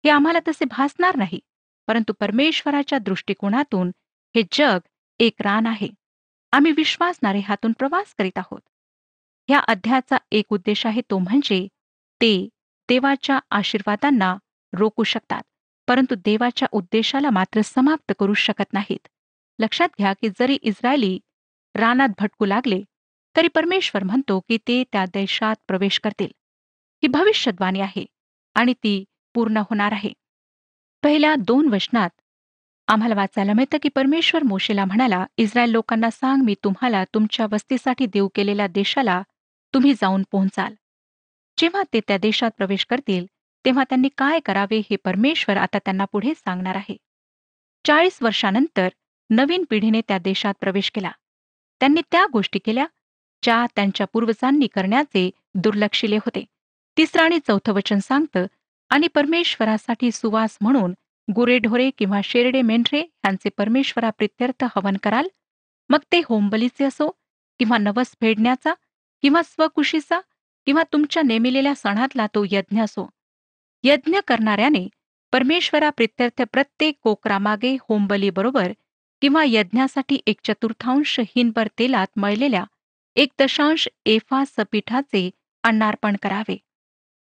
हे 0.04 0.10
आम्हाला 0.10 0.38
तसे 0.48 0.64
भासणार 0.64 1.16
नाही 1.16 1.40
परंतु 1.86 2.12
परमेश्वराच्या 2.12 2.98
दृष्टिकोनातून 2.98 3.90
हे 4.36 4.42
जग 4.52 4.78
एक 5.20 5.34
रान 5.40 5.66
आहे. 5.66 5.88
आम्ही 6.52 6.72
विश्वासणारे 6.72 7.38
हातून 7.38 7.72
प्रवास 7.72 8.14
करीत 8.18 8.38
आहोत. 8.38 8.60
ह्या 9.48 9.58
अध्यायाचा 9.58 10.16
एक 10.30 10.44
उद्देश 10.48 10.86
आहे 10.86 11.00
तो 11.10 11.18
म्हणजे 11.18 11.66
ते 12.20 12.48
देवाच्या 12.88 13.38
आशीर्वादांना 13.50 14.36
रोखू 14.72 15.04
शकतात 15.04 15.42
परंतु 15.88 16.14
देवाच्या 16.14 16.68
उद्देशाला 16.72 17.30
मात्र 17.30 17.60
समाप्त 17.60 18.12
करू 18.18 18.34
शकत 18.34 18.72
नाहीत. 18.72 19.08
लक्षात 19.58 19.88
घ्या 19.98 20.12
की 20.12 20.28
जरी 20.28 20.58
इस्रायली 20.62 21.18
रानात 21.74 22.08
भटकू 22.18 22.44
लागले 22.44 22.82
तरी 23.36 23.48
परमेश्वर 23.48 24.02
म्हणतो 24.02 24.40
की 24.40 24.58
ते 24.68 24.82
त्या 24.92 25.04
देशात 25.04 25.56
प्रवेश 25.66 26.00
करतील. 26.00 26.30
ही 27.02 27.08
भविष्यद्वाणी 27.08 27.80
आहे 27.80 28.06
आणि 28.54 28.72
ती 28.72 29.04
पूर्ण 29.34 29.56
होणार 29.56 29.92
आहे. 29.92 30.12
पहिल्या 31.02 31.34
दोन 31.34 31.72
वचनात 31.72 32.10
आम्हाला 32.88 33.14
वाचायला 33.14 33.52
मिळतं 33.52 33.78
की 33.82 33.88
परमेश्वर 33.88 34.42
मोशेला 34.42 34.84
म्हणाला 34.84 35.24
इस्रायल 35.36 35.70
लोकांना 35.70 36.10
सांग 36.10 36.42
मी 36.42 36.54
तुम्हाला 36.64 37.04
तुमच्या 37.04 37.46
वस्तीसाठी 37.52 38.06
देऊ 38.06 38.28
केलेल्या 38.34 38.66
देशाला 38.66 39.22
तुम्ही 39.74 39.92
जाऊन 39.94 40.22
पोहोचाल. 40.30 40.74
जेव्हा 41.58 41.82
ते 41.92 42.00
त्या 42.00 42.16
देशात 42.18 42.50
प्रवेश 42.56 42.84
करतील 42.86 43.26
तेव्हा 43.64 43.84
त्यांनी 43.84 44.08
काय 44.18 44.40
करावे 44.40 44.78
हे 44.90 44.96
परमेश्वर 44.96 45.56
आता 45.56 45.78
त्यांना 45.78 46.04
पुढे 46.04 46.34
सांगणार 46.34 46.76
आहे. 46.76 46.96
चाळीस 47.84 48.18
वर्षानंतर 48.22 48.88
नवीन 49.30 49.64
पिढीने 49.70 50.00
त्या 50.00 50.18
देशात 50.18 50.54
प्रवेश 50.60 50.90
केला. 50.90 51.10
त्यांनी 51.80 52.00
त्या 52.10 52.26
गोष्टी 52.32 52.58
केल्या 52.58 52.86
ज्या 53.42 53.64
त्यांच्या 53.76 54.06
पूर्वजांनी 54.06 54.66
करण्याचे 54.66 55.30
दुर्लक्षिले 55.54 56.16
होते. 56.16 56.44
तिसरं 56.96 57.22
आणि 57.22 57.38
चौथं 57.38 57.72
वचन 57.72 57.98
सांगतं 57.98 58.46
आणि 58.90 59.08
परमेश्वरासाठी 59.08 60.10
सुवास 60.12 60.56
म्हणून 60.60 60.92
गुरेढोरे 61.28 61.90
किंवा 61.90 62.20
शेरडे 62.24 62.62
मेंढरे 62.62 63.00
यांचे 63.00 63.48
परमेश्वरा 63.48 64.10
प्रित्यर्थ 64.10 64.64
हवन 64.76 64.96
कराल. 65.02 65.28
मग 65.90 65.98
ते 66.12 66.20
होमबलीचे 66.24 66.84
असो 66.84 67.08
किंवा 67.58 67.78
नवस 67.78 68.06
फेडण्याचा 68.20 68.74
किंवा 69.22 69.42
स्वकुशीचा 69.42 70.20
किंवा 70.66 70.82
तुमच्या 70.92 71.22
नेमिलेल्या 71.22 71.74
सणातला 71.74 72.26
तो 72.26 72.44
यज्ञ 72.50 72.82
असो. 72.82 73.08
यज्ञ 73.84 74.18
करणाऱ्याने 74.26 74.88
परमेश्वरा 75.32 75.90
प्रित्यर्थ 75.90 76.42
प्रत्येक 76.52 76.98
कोकरामागे 77.02 77.76
होमबलीबरोबर 77.80 78.72
किंवा 79.22 79.42
यज्ञासाठी 79.46 80.18
एक 80.26 80.36
चतुर्थांश 80.44 81.20
हिनभर 81.20 81.68
तेलात 81.78 82.06
मळलेल्या 82.16 82.64
एक 83.16 83.32
दशांश 83.38 83.88
एफा 84.04 84.44
सपीठाचे 84.44 85.30
अन्नार्पण 85.64 86.16
करावे. 86.22 86.56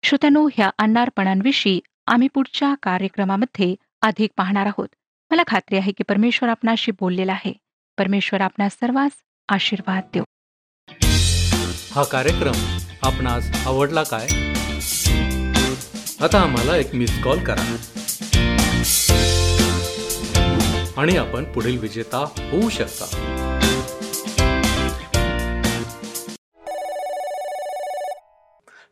श्रोत्यानो 0.04 0.48
ह्या 0.54 0.70
अन्नार्पणांविषयी 0.78 1.80
आम्ही 2.10 2.28
पुढच्या 2.28 2.74
कार्यक्रमामध्ये 2.84 3.76
अधिक 4.02 4.30
पाहणार 4.38 4.66
आहोत. 4.66 4.88
मला 5.32 5.44
खात्री 5.48 5.78
आहे 5.78 5.92
की 5.92 6.04
परमेश्वर 6.04 6.50
आपणाशी 6.50 6.92
बोललेला 6.92 7.32
आहे. 7.32 7.54
परमेश्वर 7.98 8.42
आपणा 8.42 8.70
सर्वांस 8.70 9.12
आशीर्वाद 9.50 10.04
देऊ. 10.14 10.24
हा 11.92 12.04
कार्यक्रम 12.04 12.78
आपणास 13.04 13.68
आवडला 13.68 14.04
काय? 14.04 14.28
आता 16.20 16.42
आम्हाला 16.42 16.78
एक 16.78 16.96
मिस 16.96 17.24
कॉल 17.24 17.44
करा. 17.44 17.76
आणि 20.98 21.18
आपण 21.18 21.44
पुढील 21.44 21.80
विजेता 21.80 22.18
होऊ 22.18 22.70
शकता. 22.70 23.06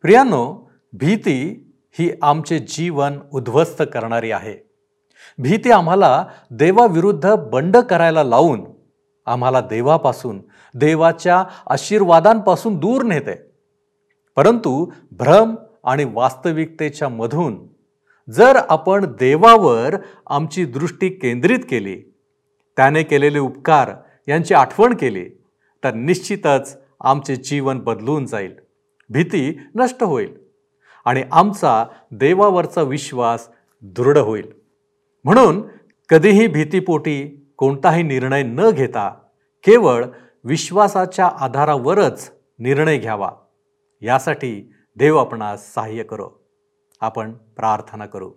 प्रियांनो 0.01 0.71
भीती 0.93 1.63
ही 1.99 2.11
आमचे 2.21 2.59
जीवन 2.59 3.19
उद्ध्वस्त 3.33 3.83
करणारी 3.93 4.31
आहे. 4.31 4.55
भीती 5.37 5.71
आम्हाला 5.71 6.25
देवाविरुद्ध 6.51 7.35
बंड 7.35 7.77
करायला 7.77 8.23
लावून 8.23 8.65
आम्हाला 9.25 9.61
देवापासून 9.61 10.41
देवाच्या 10.75 11.43
आशीर्वादांपासून 11.69 12.75
दूर 12.75 13.03
नेते. 13.03 13.35
परंतु 14.35 14.91
भ्रम 15.11 15.55
आणि 15.83 16.05
वास्तविकतेच्या 16.13 17.09
मधून 17.09 17.67
जर 18.29 18.57
आपण 18.69 19.05
देवावर 19.05 19.95
आमची 20.27 20.65
दृष्टी 20.65 21.09
केंद्रित 21.09 21.59
केली 21.69 21.95
त्याने 22.77 23.03
केलेले 23.03 23.39
उपकार 23.39 23.91
यांची 24.27 24.53
आठवण 24.53 24.93
केली 24.93 25.29
तर 25.83 25.93
निश्चितच 25.93 26.81
आमचे 27.01 27.35
जीवन 27.35 27.79
बदलून 27.79 28.25
जाईल. 28.25 28.55
भीती 29.09 29.59
नष्ट 29.75 30.03
होईल. 30.03 30.46
आणि 31.07 31.23
आमचा 31.31 31.85
देवावरचा 32.11 32.81
विश्वास 32.81 33.49
दृढ 33.81 34.17
होईल. 34.17 34.51
म्हणून 35.23 35.67
कधीही 36.09 36.47
भीतीपोटी 36.47 37.47
कोणताही 37.57 38.03
निर्णय 38.03 38.43
न 38.43 38.69
घेता 38.69 39.09
केवळ 39.63 40.05
विश्वासाच्या 40.43 41.27
आधारावरच 41.27 42.31
निर्णय 42.59 42.97
घ्यावा. 42.97 43.31
यासाठी 44.01 44.73
देव 44.95 45.17
आपणास 45.17 45.73
सहाय्य 45.73 46.03
करो. 46.03 46.29
आपण 47.01 47.33
प्रार्थना 47.33 48.05
करू. 48.05 48.31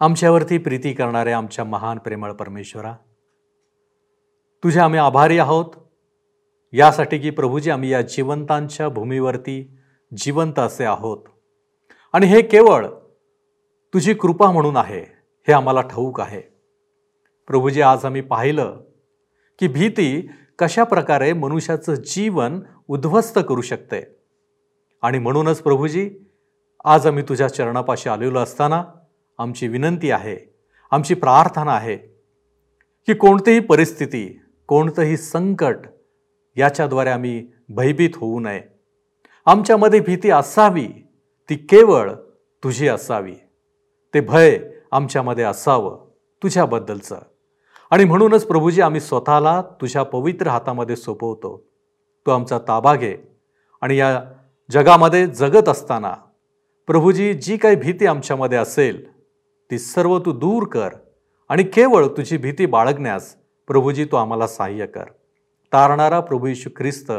आमच्यावरती 0.00 0.58
प्रीती 0.58 0.92
करणाऱ्या 0.92 1.36
आमच्या 1.36 1.64
महान 1.64 1.98
प्रेमळ 1.98 2.32
परमेश्वरा 2.32 2.94
तुझे 4.64 4.80
आम्ही 4.80 4.98
आभारी 4.98 5.38
आहोत. 5.38 5.66
यासाठी 6.72 7.18
की 7.18 7.30
प्रभूजी 7.30 7.70
आम्ही 7.70 7.92
या 7.92 8.02
जिवंतांच्या 8.02 8.88
भूमीवरती 8.88 9.77
जिवंत 10.16 10.58
असे 10.58 10.84
आहोत. 10.84 11.18
आणि 12.12 12.26
हे 12.26 12.42
केवळ 12.42 12.86
तुझी 13.94 14.14
कृपा 14.14 14.50
म्हणून 14.50 14.76
आहे 14.76 15.00
हे 15.48 15.52
आम्हाला 15.52 15.80
ठाऊक 15.80 16.20
आहे. 16.20 16.40
प्रभूजी 17.46 17.80
आज 17.80 18.04
आम्ही 18.04 18.20
पाहिलं 18.20 18.80
की 19.58 19.68
भीती 19.68 20.28
कशा 20.58 20.84
प्रकारे 20.84 21.32
मनुष्याचं 21.32 21.94
जीवन 21.94 22.60
उद्ध्वस्त 22.88 23.38
करू 23.48 23.60
शकते. 23.60 24.02
आणि 25.02 25.18
म्हणूनच 25.18 25.62
प्रभूजी 25.62 26.10
आज 26.84 27.06
आम्ही 27.06 27.24
तुझ्या 27.28 27.48
चरणापाशी 27.48 28.08
आलेलो 28.08 28.38
असताना 28.38 28.84
आमची 29.38 29.68
विनंती 29.68 30.10
आहे 30.10 30.54
आमची 30.90 31.14
प्रार्थना 31.14 31.72
आहे 31.72 31.96
की 33.06 33.14
कोणतीही 33.14 33.60
परिस्थिती 33.60 34.40
कोणतंही 34.66 35.16
संकट 35.16 35.76
याच्याद्वारे 36.56 37.10
आम्ही 37.10 37.48
भयभीत 37.68 38.10
होऊ 38.16 38.40
नये. 38.40 38.77
आमच्यामध्ये 39.48 40.00
भीती 40.00 40.30
असावी 40.30 40.86
ती 41.48 41.54
केवळ 41.54 42.12
तुझी 42.64 42.88
असावी. 42.88 43.34
ते 44.14 44.20
भय 44.20 44.58
आमच्यामध्ये 44.92 45.44
असावं 45.44 46.04
तुझ्याबद्दलचं. 46.42 47.18
आणि 47.90 48.04
म्हणूनच 48.04 48.46
प्रभूजी 48.46 48.80
आम्ही 48.80 49.00
स्वतःला 49.00 49.62
तुझ्या 49.80 50.02
पवित्र 50.02 50.46
हातामध्ये 50.46 50.96
सोपवतो. 50.96 51.64
तू 52.26 52.30
आमचा 52.30 52.58
ताबा 52.58 52.94
घे 52.94 53.16
आणि 53.80 53.96
या 53.96 54.24
जगामध्ये 54.70 55.26
जगत 55.26 55.68
असताना 55.68 56.14
प्रभूजी 56.86 57.34
जी 57.34 57.56
काही 57.56 57.76
भीती 57.76 58.06
आमच्यामध्ये 58.06 58.58
असेल 58.58 59.10
ती 59.70 59.78
सर्व 59.78 60.18
तू 60.18 60.32
दूर 60.32 60.66
कर 60.66 60.88
आणि 61.48 61.62
केवळ 61.62 62.06
तुझी 62.06 62.36
भीती 62.36 62.66
बाळगण्यास 62.66 63.34
प्रभूजी 63.68 64.04
तू 64.04 64.16
आम्हाला 64.16 64.46
सहाय्य 64.46 64.86
कर. 64.86 65.04
तारणारा 65.72 66.20
प्रभू 66.20 66.46
येशू 66.46 66.70
ख्रिस्त 66.76 67.12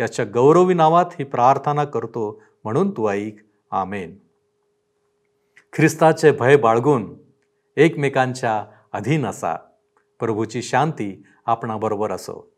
याच्या 0.00 0.24
गौरवी 0.24 0.74
नावात 0.74 1.04
ही 1.18 1.24
प्रार्थना 1.24 1.84
करतो 1.84 2.42
म्हणून 2.64 2.90
तू 2.90 3.08
ऐक. 3.08 3.36
आमेन. 3.70 4.18
ख्रिस्ताचे 5.72 6.32
भय 6.32 6.56
बाळगून 6.56 7.14
एकमेकांच्या 7.76 8.64
अधीन 8.92 9.26
असा. 9.26 9.56
प्रभूची 10.20 10.62
शांती 10.62 11.22
आपणाबरोबर 11.46 12.12
असो. 12.12 12.51